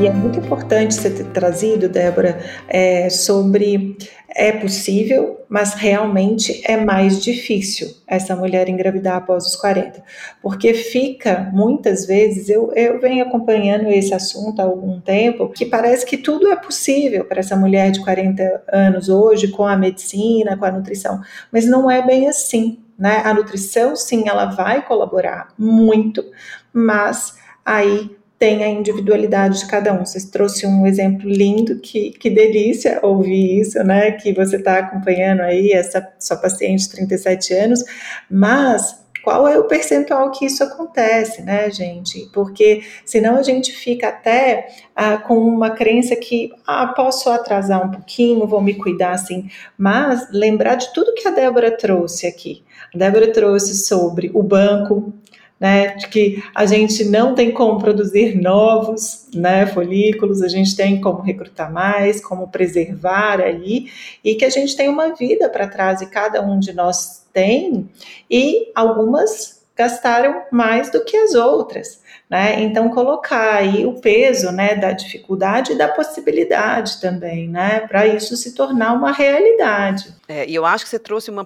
[0.01, 3.99] E é muito importante você ter trazido, Débora, é, sobre
[4.35, 10.03] é possível, mas realmente é mais difícil essa mulher engravidar após os 40,
[10.41, 16.07] porque fica muitas vezes, eu, eu venho acompanhando esse assunto há algum tempo, que parece
[16.07, 20.65] que tudo é possível para essa mulher de 40 anos hoje, com a medicina, com
[20.65, 21.21] a nutrição,
[21.53, 22.79] mas não é bem assim.
[22.99, 23.21] Né?
[23.23, 26.25] A nutrição, sim, ela vai colaborar muito,
[26.73, 30.07] mas aí tem a individualidade de cada um.
[30.07, 34.13] Você trouxe um exemplo lindo, que, que delícia ouvir isso, né?
[34.13, 37.85] Que você está acompanhando aí essa sua paciente de 37 anos,
[38.31, 42.31] mas qual é o percentual que isso acontece, né, gente?
[42.33, 47.91] Porque senão a gente fica até ah, com uma crença que ah, posso atrasar um
[47.91, 52.65] pouquinho, vou me cuidar assim, mas lembrar de tudo que a Débora trouxe aqui.
[52.95, 55.13] A Débora trouxe sobre o banco,
[55.61, 60.99] né, de que a gente não tem como produzir novos né, folículos, a gente tem
[60.99, 63.91] como recrutar mais, como preservar aí,
[64.25, 67.87] e que a gente tem uma vida para trás e cada um de nós tem,
[68.31, 72.00] e algumas gastaram mais do que as outras.
[72.31, 72.61] Né?
[72.63, 77.81] Então, colocar aí o peso né, da dificuldade e da possibilidade também, né?
[77.89, 80.15] Para isso se tornar uma realidade.
[80.29, 81.45] É, e eu acho que você trouxe uma,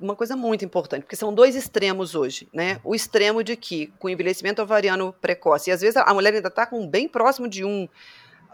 [0.00, 2.80] uma coisa muito importante, porque são dois extremos hoje, né?
[2.82, 6.64] O extremo de que, com envelhecimento ovariano precoce, e às vezes a mulher ainda está
[6.64, 7.86] com bem próximo de um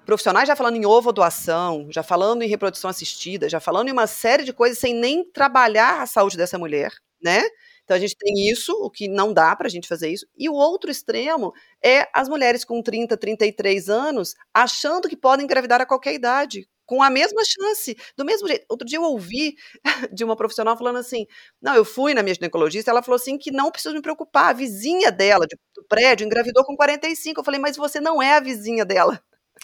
[0.05, 4.09] profissionais já falando em ovo doação, já falando em reprodução assistida, já falando em uma
[4.09, 6.91] série de coisas sem nem trabalhar a saúde dessa mulher,
[7.23, 7.43] né?
[7.89, 10.27] Então a gente tem isso, o que não dá para a gente fazer isso.
[10.37, 15.81] E o outro extremo é as mulheres com 30, 33 anos achando que podem engravidar
[15.81, 18.67] a qualquer idade, com a mesma chance, do mesmo jeito.
[18.69, 19.55] Outro dia eu ouvi
[20.13, 21.25] de uma profissional falando assim:
[21.63, 24.53] não, eu fui na minha ginecologista, ela falou assim que não preciso me preocupar, a
[24.53, 27.41] vizinha dela do prédio engravidou com 45.
[27.41, 29.19] Eu falei, mas você não é a vizinha dela.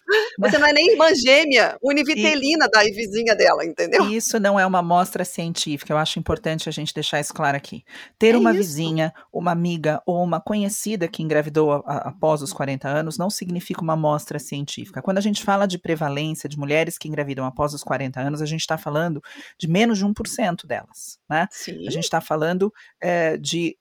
[0.38, 4.10] Você não é nem irmã gêmea, univitelina e, da vizinha dela, entendeu?
[4.10, 7.84] Isso não é uma amostra científica, eu acho importante a gente deixar isso claro aqui.
[8.18, 8.60] Ter é uma isso.
[8.60, 13.30] vizinha, uma amiga ou uma conhecida que engravidou a, a, após os 40 anos não
[13.30, 15.02] significa uma amostra científica.
[15.02, 18.46] Quando a gente fala de prevalência de mulheres que engravidam após os 40 anos, a
[18.46, 19.22] gente está falando
[19.58, 21.46] de menos de 1% delas, né?
[21.50, 21.86] Sim.
[21.86, 23.76] A gente está falando é, de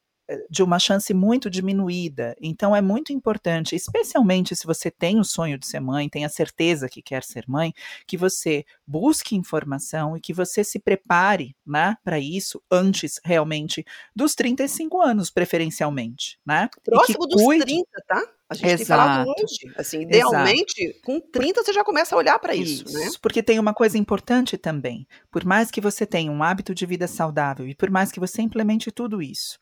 [0.49, 2.35] de uma chance muito diminuída.
[2.41, 6.29] Então é muito importante, especialmente se você tem o sonho de ser mãe, tem a
[6.29, 7.73] certeza que quer ser mãe,
[8.07, 14.35] que você busque informação e que você se prepare, né, para isso antes realmente dos
[14.35, 16.69] 35 anos, preferencialmente, né?
[16.83, 17.65] Próximo dos cuide...
[17.65, 18.23] 30, tá?
[18.49, 18.77] A gente Exato.
[18.77, 19.73] tem falado hoje.
[19.77, 21.01] Assim, idealmente, Exato.
[21.03, 23.09] com 30 você já começa a olhar para isso, isso, né?
[23.21, 25.07] Porque tem uma coisa importante também.
[25.31, 28.41] Por mais que você tenha um hábito de vida saudável e por mais que você
[28.41, 29.57] implemente tudo isso,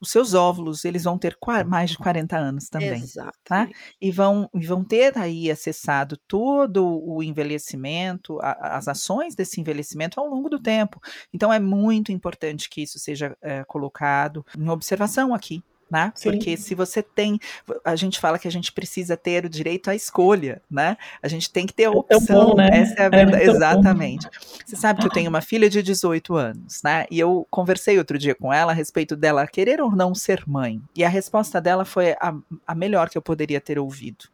[0.00, 1.36] os seus óvulos, eles vão ter
[1.66, 3.38] mais de 40 anos também, Exato.
[3.44, 3.68] tá?
[4.00, 10.26] E vão, vão ter aí acessado todo o envelhecimento, a, as ações desse envelhecimento ao
[10.26, 11.00] longo do tempo.
[11.32, 16.12] Então é muito importante que isso seja é, colocado em observação aqui, né?
[16.14, 16.30] Sim.
[16.30, 17.38] Porque se você tem,
[17.84, 20.96] a gente fala que a gente precisa ter o direito à escolha, né?
[21.22, 22.68] A gente tem que ter a é opção, bom, né?
[22.72, 24.24] essa é a é verdade, é exatamente.
[24.24, 24.32] Bom.
[24.66, 27.06] Você sabe que eu tenho uma filha de 18 anos, né?
[27.10, 30.80] E eu conversei outro dia com ela a respeito dela querer ou não ser mãe.
[30.94, 32.34] E a resposta dela foi a,
[32.66, 34.26] a melhor que eu poderia ter ouvido.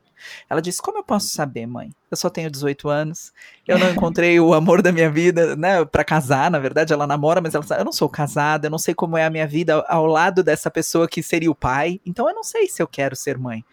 [0.48, 1.90] Ela disse: Como eu posso saber, mãe?
[2.10, 3.32] Eu só tenho 18 anos,
[3.66, 6.50] eu não encontrei o amor da minha vida, né, para casar.
[6.50, 9.24] Na verdade, ela namora, mas ela eu não sou casada, eu não sei como é
[9.24, 12.68] a minha vida ao lado dessa pessoa que seria o pai, então eu não sei
[12.68, 13.64] se eu quero ser mãe.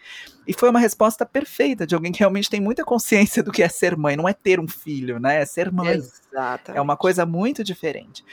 [0.48, 3.70] E foi uma resposta perfeita de alguém que realmente tem muita consciência do que é
[3.70, 5.42] ser mãe, não é ter um filho, né?
[5.42, 5.90] É ser mãe.
[5.90, 6.78] Exatamente.
[6.78, 8.24] É uma coisa muito diferente.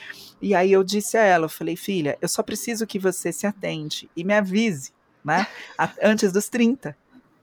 [0.40, 3.46] E aí eu disse a ela, eu falei, filha, eu só preciso que você se
[3.46, 4.92] atente e me avise,
[5.24, 5.46] né?
[6.02, 6.96] antes dos 30.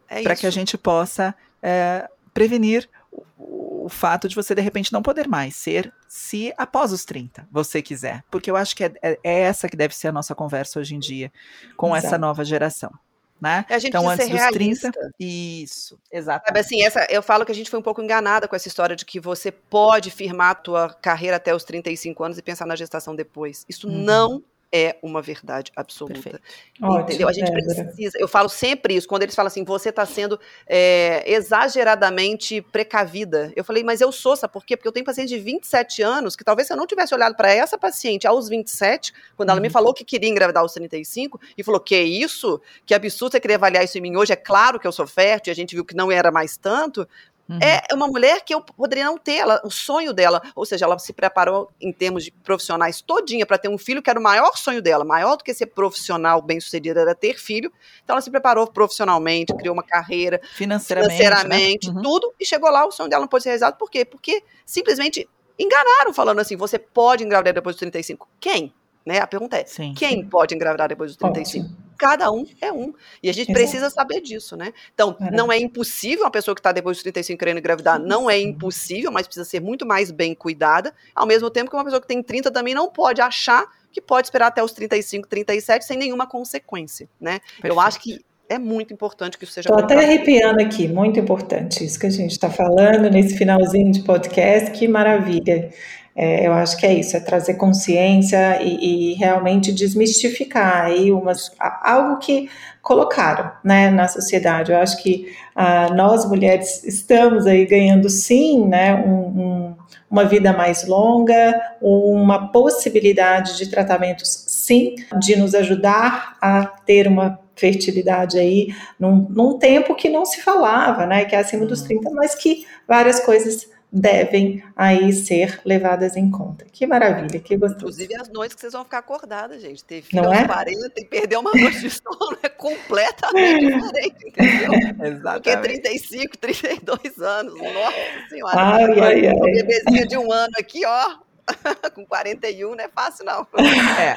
[0.10, 4.94] É para que a gente possa é, prevenir o, o, fato de você de repente
[4.94, 8.24] não poder mais ser se após os 30 você quiser.
[8.30, 10.96] Porque eu acho que é, é, é essa que deve ser a nossa conversa hoje
[10.96, 11.32] em dia
[11.76, 12.08] com Exato.
[12.08, 12.92] essa nova geração.
[13.40, 13.66] Né?
[13.70, 14.92] É, então, antes dos realista.
[14.92, 15.12] 30.
[15.20, 16.46] Isso, exato.
[16.48, 18.96] Sabe assim, essa, eu falo que a gente foi um pouco enganada com essa história
[18.96, 22.78] de que você pode firmar a tua carreira até os 35 anos e pensar na
[22.78, 23.66] gestação depois.
[23.68, 24.04] Isso uhum.
[24.04, 26.42] não é uma verdade absoluta.
[26.80, 27.28] Entendeu?
[27.28, 28.18] a gente precisa.
[28.20, 33.52] Eu falo sempre isso, quando eles falam assim, você está sendo é, exageradamente precavida.
[33.56, 34.76] Eu falei, mas eu sou, sabe por quê?
[34.76, 37.54] Porque eu tenho paciente de 27 anos que talvez se eu não tivesse olhado para
[37.54, 39.64] essa paciente aos 27, quando ela uhum.
[39.64, 42.62] me falou que queria engravidar aos 35, e falou: que isso?
[42.86, 44.34] Que absurdo você querer avaliar isso em mim hoje?
[44.34, 47.08] É claro que eu sou fértil, e a gente viu que não era mais tanto
[47.48, 47.60] Uhum.
[47.62, 50.98] É uma mulher que eu poderia não ter, ela, o sonho dela, ou seja, ela
[50.98, 54.58] se preparou em termos de profissionais todinha para ter um filho, que era o maior
[54.58, 57.72] sonho dela, maior do que ser profissional bem-sucedida era ter filho.
[58.04, 61.96] Então ela se preparou profissionalmente, criou uma carreira, financeiramente, financeiramente né?
[61.96, 62.02] uhum.
[62.02, 63.78] tudo, e chegou lá, o sonho dela não pôde ser realizado.
[63.78, 64.04] Por quê?
[64.04, 65.30] Porque simplesmente
[65.60, 68.28] enganaram falando assim, você pode engravidar depois dos 35.
[68.40, 68.74] Quem?
[69.06, 69.20] Né?
[69.20, 69.94] A pergunta é, Sim.
[69.94, 71.66] quem pode engravidar depois dos 35?
[71.66, 71.85] Ótimo.
[71.98, 72.94] Cada um é um.
[73.22, 73.60] E a gente Exato.
[73.60, 74.74] precisa saber disso, né?
[74.94, 78.40] Então, não é impossível uma pessoa que está depois dos 35 querendo engravidar, não é
[78.40, 80.94] impossível, mas precisa ser muito mais bem cuidada.
[81.14, 84.28] Ao mesmo tempo que uma pessoa que tem 30 também não pode achar que pode
[84.28, 87.40] esperar até os 35, 37 sem nenhuma consequência, né?
[87.40, 87.68] Perfeito.
[87.68, 88.20] Eu acho que
[88.50, 89.70] é muito importante que isso seja.
[89.70, 94.04] Estou até arrepiando aqui, muito importante isso que a gente está falando nesse finalzinho de
[94.04, 95.72] podcast, que maravilha.
[96.16, 101.52] É, eu acho que é isso, é trazer consciência e, e, realmente desmistificar aí umas,
[101.60, 102.50] algo que
[102.82, 104.72] colocaram né, na sociedade.
[104.72, 109.76] Eu acho que ah, nós mulheres estamos aí ganhando sim né, um, um,
[110.10, 117.38] uma vida mais longa, uma possibilidade de tratamentos sim, de nos ajudar a ter uma
[117.58, 122.08] fertilidade aí num, num tempo que não se falava, né, que é acima dos 30,
[122.08, 122.16] uhum.
[122.16, 126.66] mas que várias coisas devem aí ser levadas em conta.
[126.70, 127.86] Que maravilha, que gostoso.
[127.86, 129.84] Inclusive as noites que vocês vão ficar acordadas, gente.
[129.86, 130.46] Ter filho Não aos é?
[130.46, 134.74] 40 e perder uma noite de sono é completamente diferente, entendeu?
[135.06, 135.44] Exatamente.
[135.44, 138.54] Porque 35, 32 anos, nossa senhora.
[138.60, 139.34] Ai, ai, ai.
[139.34, 141.18] Um bebezinho de um ano aqui, ó,
[141.94, 143.48] com 41 não é fácil, não.
[143.96, 144.16] É,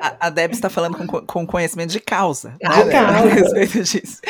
[0.00, 2.54] a, a Deb está falando com, com conhecimento de causa.
[2.60, 3.18] De né, causa.
[3.28, 4.20] A respeito disso.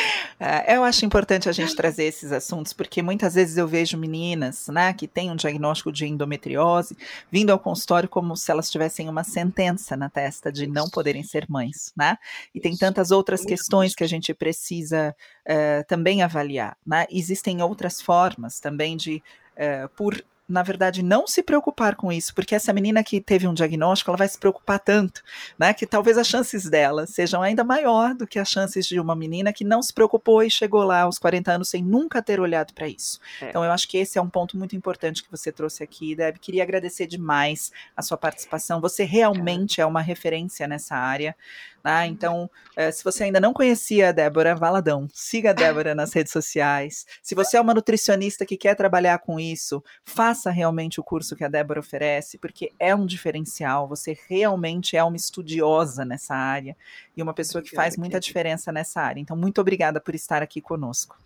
[0.40, 4.68] É, eu acho importante a gente trazer esses assuntos, porque muitas vezes eu vejo meninas
[4.68, 6.96] né, que têm um diagnóstico de endometriose
[7.30, 11.46] vindo ao consultório como se elas tivessem uma sentença na testa de não poderem ser
[11.48, 11.92] mães.
[11.96, 12.16] Né?
[12.54, 15.14] E tem tantas outras questões que a gente precisa
[15.46, 16.76] uh, também avaliar.
[16.86, 17.06] Né?
[17.10, 19.22] Existem outras formas também de,
[19.56, 23.52] uh, por na verdade, não se preocupar com isso, porque essa menina que teve um
[23.52, 25.22] diagnóstico, ela vai se preocupar tanto,
[25.58, 29.14] né, que talvez as chances dela sejam ainda maior do que as chances de uma
[29.14, 32.72] menina que não se preocupou e chegou lá aos 40 anos sem nunca ter olhado
[32.72, 33.20] para isso.
[33.42, 33.50] É.
[33.50, 36.38] Então, eu acho que esse é um ponto muito importante que você trouxe aqui, Deb.
[36.38, 38.80] Queria agradecer demais a sua participação.
[38.80, 41.36] Você realmente é uma referência nessa área.
[41.88, 42.06] Tá?
[42.06, 46.30] Então, é, se você ainda não conhecia a Débora Valadão, siga a Débora nas redes
[46.30, 47.06] sociais.
[47.22, 51.42] Se você é uma nutricionista que quer trabalhar com isso, faça realmente o curso que
[51.42, 53.88] a Débora oferece, porque é um diferencial.
[53.88, 56.76] Você realmente é uma estudiosa nessa área
[57.16, 59.22] e uma pessoa que faz muita diferença nessa área.
[59.22, 61.16] Então, muito obrigada por estar aqui conosco.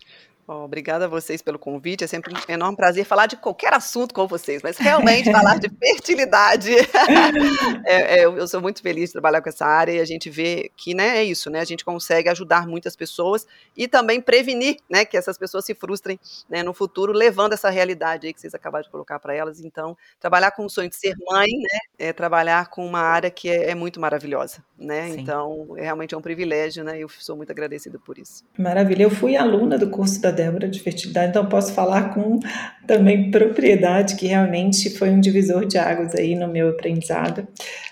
[0.45, 2.03] Oh, obrigada a vocês pelo convite.
[2.03, 5.69] É sempre um enorme prazer falar de qualquer assunto com vocês, mas realmente falar de
[5.69, 6.71] fertilidade.
[7.85, 10.69] é, é, eu sou muito feliz de trabalhar com essa área e a gente vê
[10.75, 11.61] que né, é isso, né?
[11.61, 16.19] A gente consegue ajudar muitas pessoas e também prevenir né, que essas pessoas se frustrem
[16.49, 19.61] né, no futuro, levando essa realidade aí que vocês acabaram de colocar para elas.
[19.61, 21.79] Então, trabalhar com o sonho de ser mãe, né?
[21.97, 25.09] É trabalhar com uma área que é, é muito maravilhosa, né?
[25.09, 25.21] Sim.
[25.21, 26.99] Então, é, realmente é um privilégio, né?
[26.99, 28.43] Eu sou muito agradecida por isso.
[28.57, 29.03] Maravilha.
[29.03, 32.39] Eu fui aluna do curso da Débora de fertilidade, então posso falar com
[32.85, 37.47] também propriedade que realmente foi um divisor de águas aí no meu aprendizado.